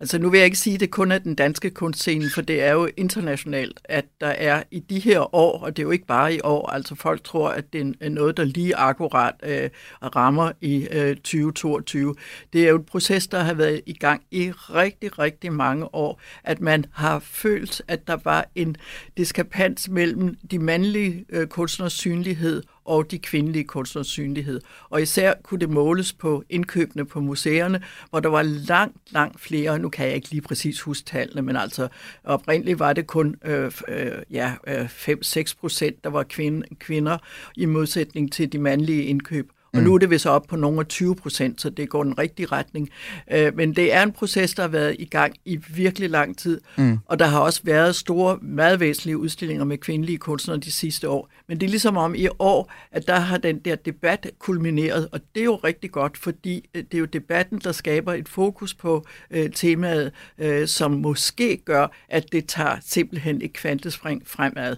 [0.00, 2.62] Altså nu vil jeg ikke sige, at det kun er den danske kunstscene, for det
[2.62, 6.06] er jo internationalt, at der er i de her år, og det er jo ikke
[6.06, 9.70] bare i år, altså folk tror, at det er noget, der lige akkurat øh,
[10.16, 12.14] rammer i øh, 2022.
[12.52, 16.20] Det er jo en proces, der har været i gang i rigtig, rigtig mange år,
[16.44, 18.76] at man har følt, at der var en
[19.16, 24.60] diskrepans mellem de mandlige øh, kunstners synlighed og de kvindelige kunstners synlighed.
[24.90, 29.78] Og især kunne det måles på indkøbene på museerne, hvor der var langt, langt flere,
[29.78, 31.88] nu kan jeg ikke lige præcis huske tallene, men altså
[32.24, 37.18] oprindeligt var det kun øh, øh, ja, øh, 5-6 procent, der var kvinde, kvinder
[37.56, 39.50] i modsætning til de mandlige indkøb.
[39.74, 39.84] Og Mm.
[39.84, 42.46] nu er det vist op på nogle af 20 procent, så det går den rigtige
[42.46, 42.88] retning.
[43.32, 46.60] Øh, men det er en proces, der har været i gang i virkelig lang tid.
[46.76, 46.98] Mm.
[47.06, 51.28] Og der har også været store, meget væsentlige udstillinger med kvindelige kunstnere de sidste år.
[51.48, 55.20] Men det er ligesom om i år, at der har den der debat kulmineret, og
[55.34, 58.74] det er jo rigtig godt, fordi øh, det er jo debatten, der skaber et fokus
[58.74, 64.76] på øh, temaet, øh, som måske gør, at det tager simpelthen et kvantespring fremad.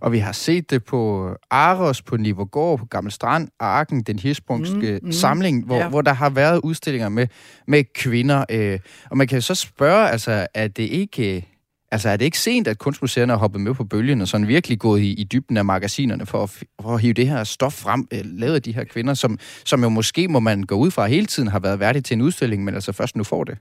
[0.00, 4.98] Og vi har set det på Aros, på Nivogård, på Gammel Strand, Arken, den hirsprungske
[5.02, 5.88] Mm, mm, samling, hvor, ja.
[5.88, 7.26] hvor der har været udstillinger med,
[7.66, 8.44] med kvinder.
[8.50, 8.78] Øh,
[9.10, 11.36] og man kan så spørge, altså, er det ikke...
[11.36, 11.42] øh,
[11.92, 14.78] Altså er det ikke sent, at kunstmuseerne har hoppet med på bølgen og sådan virkelig
[14.78, 16.50] gået i, i dybden af magasinerne for at,
[16.82, 19.82] for at hive det her stof frem, øh, lavet af de her kvinder, som, som
[19.82, 22.64] jo måske, må man gå ud fra, hele tiden har været værdige til en udstilling,
[22.64, 23.58] men altså først nu får det?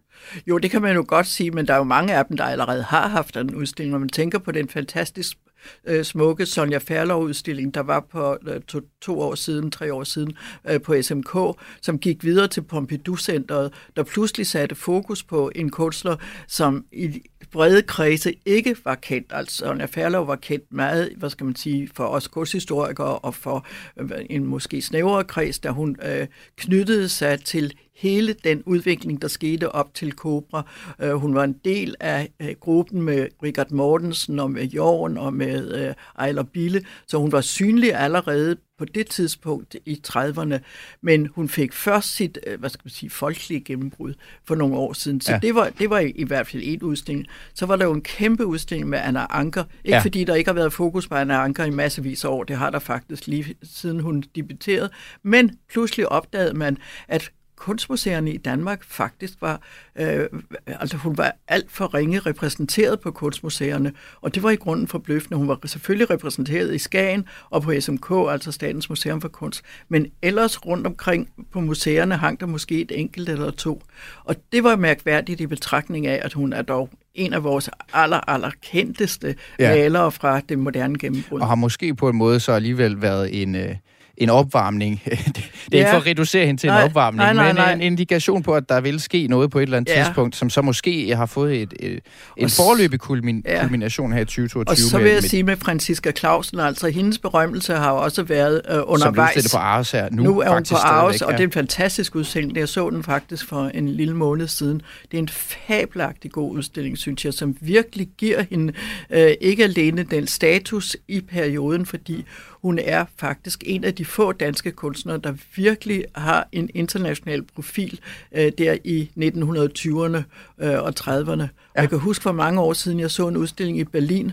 [0.48, 2.44] Jo, det kan man jo godt sige, men der er jo mange af dem, der
[2.44, 3.92] allerede har haft en udstilling.
[3.92, 5.38] Når man tænker på den fantastisk
[5.86, 10.34] øh, smukke Sonja Færlov-udstilling, der var på øh, to, to år siden, tre år siden
[10.70, 11.38] øh, på SMK,
[11.82, 16.16] som gik videre til Pompidou-centret, der pludselig satte fokus på en kunstner,
[16.48, 19.28] som i brede kredse ikke var kendt.
[19.34, 23.66] Altså Sonja Færlov var kendt meget, hvad skal man sige, for os kunsthistorikere og for
[24.00, 29.28] øh, en måske snævrere kreds, da hun øh, knyttede sig til hele den udvikling, der
[29.28, 30.66] skete op til Cobra.
[31.02, 35.34] Øh, hun var en del af øh, gruppen med Richard Mortensen og med Jorn og
[35.34, 40.58] med øh, Ejler Bille, så hun var synlig allerede på det tidspunkt i 30'erne,
[41.02, 44.14] men hun fik først sit, øh, hvad skal man sige, folkelige gennembrud
[44.46, 45.22] for nogle år siden.
[45.22, 45.40] Så Ja.
[45.42, 47.28] det, var, det var i, i hvert fald en udstilling.
[47.54, 49.64] Så var der jo en kæmpe udstilling med Anna Anker.
[49.84, 50.02] Ikke ja.
[50.02, 52.70] fordi der ikke har været fokus på Anna Anker i massevis af år, det har
[52.70, 54.90] der faktisk lige siden hun debuterede,
[55.24, 56.78] men pludselig opdagede man,
[57.08, 59.62] at kunstmuseerne i Danmark faktisk var,
[59.96, 60.26] øh,
[60.68, 65.38] altså hun var alt for ringe repræsenteret på kunstmuseerne, og det var i grunden forbløffende.
[65.38, 70.08] Hun var selvfølgelig repræsenteret i Skagen og på SMK, altså Statens Museum for Kunst, men
[70.22, 73.84] ellers rundt omkring på museerne hang der måske et enkelt eller to.
[74.24, 78.30] Og det var mærkværdigt i betragtning af, at hun er dog en af vores aller,
[78.30, 79.70] aller kendteste Ja.
[79.76, 81.40] malere fra det moderne gennembrud.
[81.40, 83.76] Og har måske på en måde så alligevel været en, øh,
[84.18, 85.02] en opvarmning.
[85.06, 85.94] det, det er ikke Ja.
[85.94, 87.74] for at reducere hende til Nej, en opvarmning, nej, nej, men nej.
[87.74, 90.04] en indikation på, at der vil ske noget på et eller andet Ja.
[90.04, 92.00] tidspunkt, som så måske har fået et, et,
[92.38, 93.62] en forløbig kulmin, Ja.
[93.62, 94.72] kulmination her i 2022.
[94.74, 97.98] Og så med- vil jeg med- sige med Franziska Clausen, altså hendes berømmelse har jo
[97.98, 99.28] også været øh, Som undervejs.
[99.36, 101.38] udstillet på Aarhus her nu, nu er hun faktisk på Aarhus, og ja.
[101.38, 102.58] det er en fantastisk udstilling.
[102.58, 104.82] Jeg så den faktisk for en lille måned siden.
[105.12, 108.74] Det er en fabelagtig god udstilling, synes jeg, som virkelig giver hende
[109.10, 112.26] øh, ikke alene den status i perioden, fordi
[112.62, 118.00] hun er faktisk en af de få danske kunstnere, der virkelig har en international profil
[118.32, 120.24] øh, der i 1920'erne
[120.66, 121.42] øh, og 30'erne.
[121.42, 121.48] Ja.
[121.82, 124.32] Jeg kan huske for mange år siden, jeg så en udstilling i Berlin,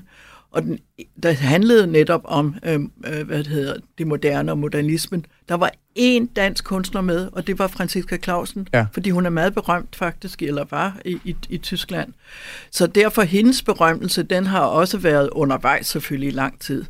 [0.54, 0.78] og den,
[1.22, 5.26] der handlede netop om, øh, øh, hvad det hedder, det moderne og modernismen.
[5.48, 8.86] Der var én dansk kunstner med, og det var Franziska Clausen, Ja.
[8.92, 12.12] fordi hun er meget berømt faktisk, eller var i, i, i Tyskland.
[12.70, 16.84] Så derfor hendes berømmelse, den har også været undervejs selvfølgelig i lang tid.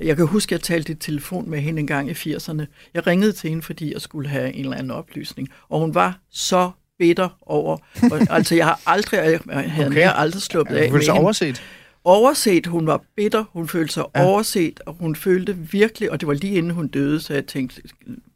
[0.00, 2.64] Jeg kan huske, at jeg talte i telefon med hende en gang i 80'erne.
[2.94, 6.18] Jeg ringede til hende, fordi jeg skulle have en eller anden oplysning, og hun var
[6.30, 7.76] så bitter over.
[8.12, 10.10] Og, altså, jeg har aldrig, jeg havde Okay.
[10.14, 11.60] aldrig sluppet Ja, af følte sig hende.
[12.04, 12.66] Overset.
[12.66, 14.20] Hun var bitter, hun følte sig Ja.
[14.20, 14.26] ja.
[14.26, 17.82] overset, og hun følte virkelig, og det var lige inden hun døde, så jeg tænkte,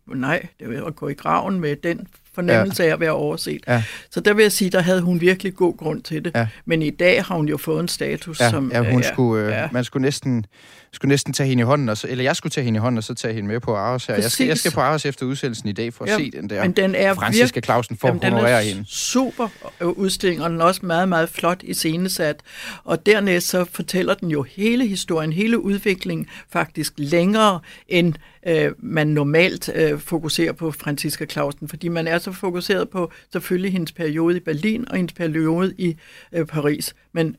[0.07, 2.89] nej, det var at gå i graven med den fornemmelse ja.
[2.89, 3.61] af at være overset.
[3.69, 3.83] Ja.
[4.11, 6.33] Så der vil jeg sige, der havde hun virkelig god grund til det.
[6.35, 6.49] Ja.
[6.65, 8.71] Men i dag har hun jo fået en status, Ja, som...
[8.75, 9.69] ja, hun øh, skulle, øh, ja.
[9.73, 10.47] man skulle næsten,
[10.95, 12.99] skulle næsten tage hende i hånden, og så, eller jeg skulle tage hende i hånden,
[12.99, 14.15] og så tage hende med på Aarhus her.
[14.15, 16.63] Jeg skal, jeg skal på Aarhus efter udsendelsen i dag for at se den der
[16.63, 18.85] men den er Franziska virk- Clausen for at Jamen, den honorere er hende.
[18.89, 19.49] super
[19.81, 22.41] øh, udstilling, og den er også meget, meget flot iscenesat.
[22.85, 28.15] Og dernæst så fortæller den jo hele historien, hele udviklingen faktisk længere, end
[28.49, 33.73] øh, man normalt øh, fokuserer på Franziska Clausen, fordi man er så fokuseret på selvfølgelig
[33.73, 35.97] hendes periode i Berlin og hendes periode i
[36.33, 36.95] øh, Paris.
[37.13, 37.37] Men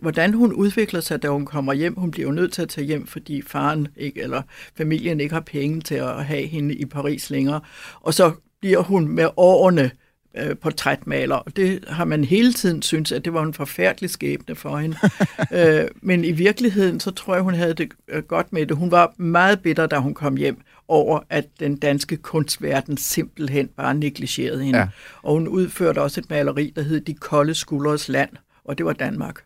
[0.00, 1.94] hvordan hun udvikler sig, da hun kommer hjem.
[1.94, 4.42] Hun bliver jo nødt til at tage hjem, fordi faren ikke, eller
[4.76, 7.60] familien ikke har penge til at have hende i Paris længere.
[8.00, 9.90] Og så bliver hun med årene
[10.36, 14.54] øh, portrætmaler, og det har man hele tiden synes, at det var en forfærdelig skæbne
[14.54, 14.96] for hende.
[15.82, 18.76] øh, men i virkeligheden, så tror jeg, hun havde det øh, godt med det.
[18.76, 23.94] Hun var meget bitter, da hun kom hjem over, at den danske kunstverden simpelthen bare
[23.94, 24.78] negligerede hende.
[24.78, 24.84] Ja.
[24.84, 24.90] Ja.
[25.22, 28.30] Og hun udførte også et maleri, der hed De kolde skuldres land,
[28.64, 29.42] og det var Danmark.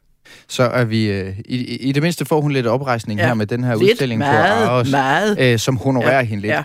[0.49, 3.27] Så er vi, øh, i, i, det mindste får hun lidt oprejsning ja.
[3.27, 5.53] Her med den her lidt, udstilling meget, på Aarhus, meget.
[5.53, 6.53] Øh, som honorerer Ja, hende lidt.
[6.53, 6.63] ja.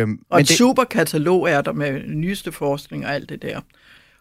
[0.00, 3.42] Øhm, Og men et det, super katalog er der med nyeste forskning og alt det
[3.42, 3.60] der.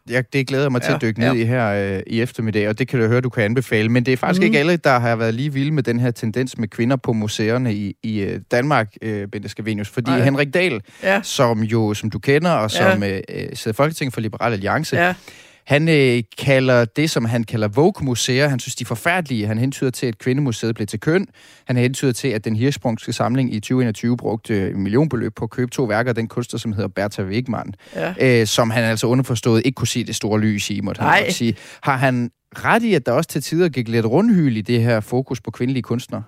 [0.10, 1.42] jeg, det glæder mig til Ja, at dykke ned ja.
[1.42, 3.90] i her øh, i eftermiddag, og det kan du høre, du kan anbefale.
[3.90, 4.46] Men det er faktisk mm.
[4.46, 7.74] Ikke alle, der har været lige vilde med den her tendens med kvinder på museerne
[7.76, 9.90] i, i øh, Danmark, øh, Bente Scavenius.
[9.90, 10.20] Fordi Nej.
[10.24, 11.20] Henrik Dahl, Ja.
[11.24, 13.16] som jo, som du kender, og som Ja.
[13.16, 15.14] øh, øh, sidder i Folketinget for Liberal Alliance, Ja.
[15.68, 19.48] Han øh, kalder det, som han kalder Vogue-museer, han synes, de er forfærdelige.
[19.48, 21.28] Han hentyder til, at kvindemuseet blev til køn.
[21.66, 25.72] Han hentyder til, at den hirschsprungske samling i 2021 brugte øh, millionbeløb på at købe
[25.72, 27.74] to værker af den kunstner, som hedder Bertha Wigman.
[27.96, 28.14] Ja.
[28.20, 31.22] Øh, som han altså underforstået ikke kunne se det store lys i, måtte han Nej.
[31.22, 31.56] nok sige.
[31.82, 35.00] Har han ret i, at der også til tider gik lidt rundhyl i det her
[35.00, 36.24] fokus på kvindelige kunstnere?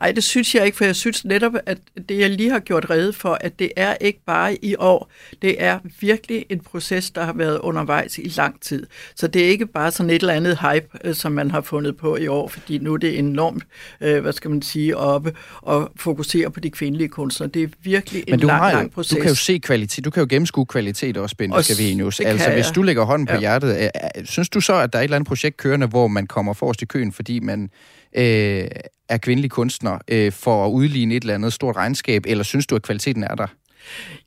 [0.00, 2.90] Ej, det synes jeg ikke, for jeg synes netop, at det, jeg lige har gjort
[2.90, 5.10] rede for, at det er ikke bare i år.
[5.42, 8.86] Det er virkelig en proces, der har været undervejs i lang tid.
[9.16, 11.96] Så det er ikke bare sådan et eller andet hype, øh, som man har fundet
[11.96, 13.64] på i år, fordi nu er det enormt,
[14.00, 17.50] øh, hvad skal man sige, oppe og fokusere på de kvindelige kunstnere.
[17.54, 19.10] Det er virkelig en Men du, lang, har jo, lang proces.
[19.10, 22.20] du kan jo se kvalitet, du kan jo gennemskue kvalitet også, Bente Scavenius.
[22.20, 23.40] Altså, hvis du lægger hånden på Ja.
[23.40, 23.82] hjertet, øh,
[24.18, 26.52] øh, synes du så, at der er et eller andet projekt kørende, hvor man kommer
[26.52, 27.70] forrest i køen, fordi man
[28.16, 28.68] øh,
[29.08, 32.74] er kvindelig kunstner, øh, for at udligne et eller andet stort regnskab, eller synes du,
[32.74, 33.46] at kvaliteten er der?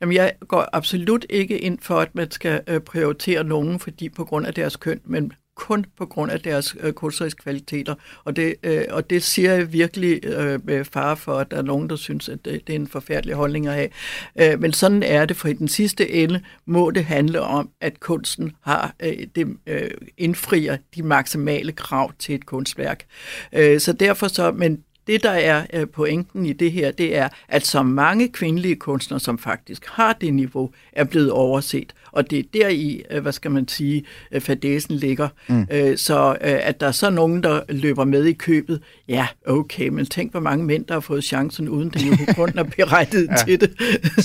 [0.02, 4.26] Jamen, jeg går absolut ikke ind for, at man skal øh, prioritere nogen, fordi på
[4.26, 7.96] grund af deres køn, men kun på grund af deres øh, kunstneriske kvaliteter.
[8.24, 11.62] Og det, øh, og det siger jeg virkelig øh, med fare for, at der er
[11.62, 13.90] nogen, der synes, at det, det er en forfærdelig holdning at have.
[14.36, 18.00] Øh, men sådan er det, for i den sidste ende må det handle om, at
[18.00, 23.06] kunsten har øh, det, øh, indfrier de maksimale krav til et kunstværk.
[23.54, 27.28] Øh, så derfor så, men det, der er øh, pointen i det her, det er,
[27.48, 31.94] at så mange kvindelige kunstnere, som faktisk har det niveau, er blevet overset.
[32.12, 35.28] Og det er der i, øh, hvad skal man sige, øh, fadesen ligger.
[35.48, 35.68] Mm.
[35.98, 40.32] Så at der er så nogen, der løber med i købet, ja, okay, men tænk,
[40.32, 43.36] hvor mange mænd, der har fået chancen, uden det jo grund af berettiget Ja.
[43.36, 43.74] til det.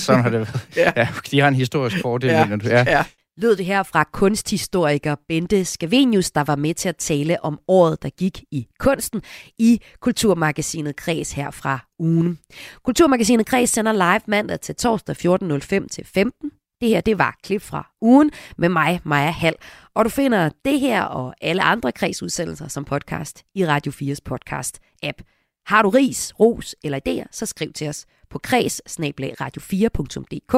[0.01, 0.67] Sådan har det været.
[0.75, 0.91] Ja.
[0.95, 1.07] ja.
[1.31, 2.29] de har en historisk fordel.
[2.29, 2.83] Ja, ja.
[2.87, 3.03] ja
[3.41, 8.01] lød det her fra kunsthistoriker Bente Skavenius, der var med til at tale om året,
[8.03, 9.21] der gik i kunsten
[9.57, 12.39] i Kulturmagasinet Kreds her fra ugen.
[12.83, 16.51] Kulturmagasinet Kreds sender live mandag til torsdag 14.05 til 15.
[16.81, 19.55] Det her, det var klip fra ugen med mig, Maja Hall.
[19.95, 25.23] Og du finder det her og alle andre kredsudsendelser som podcast i Radio 4's podcast-app.
[25.65, 30.53] Har du ris, ros eller idéer, så skriv til os på kreds radio4.dk,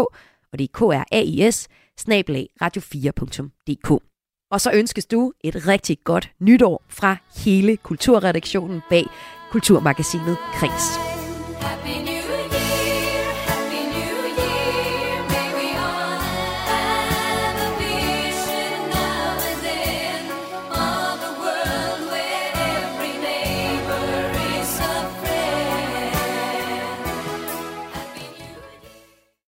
[0.52, 1.68] og det er k r a i s
[2.62, 4.04] radio4.dk.
[4.52, 9.06] Og så ønskes du et rigtig godt nytår fra hele kulturredaktionen bag
[9.52, 10.98] Kulturmagasinet Kreds.
[11.62, 12.21] Happiness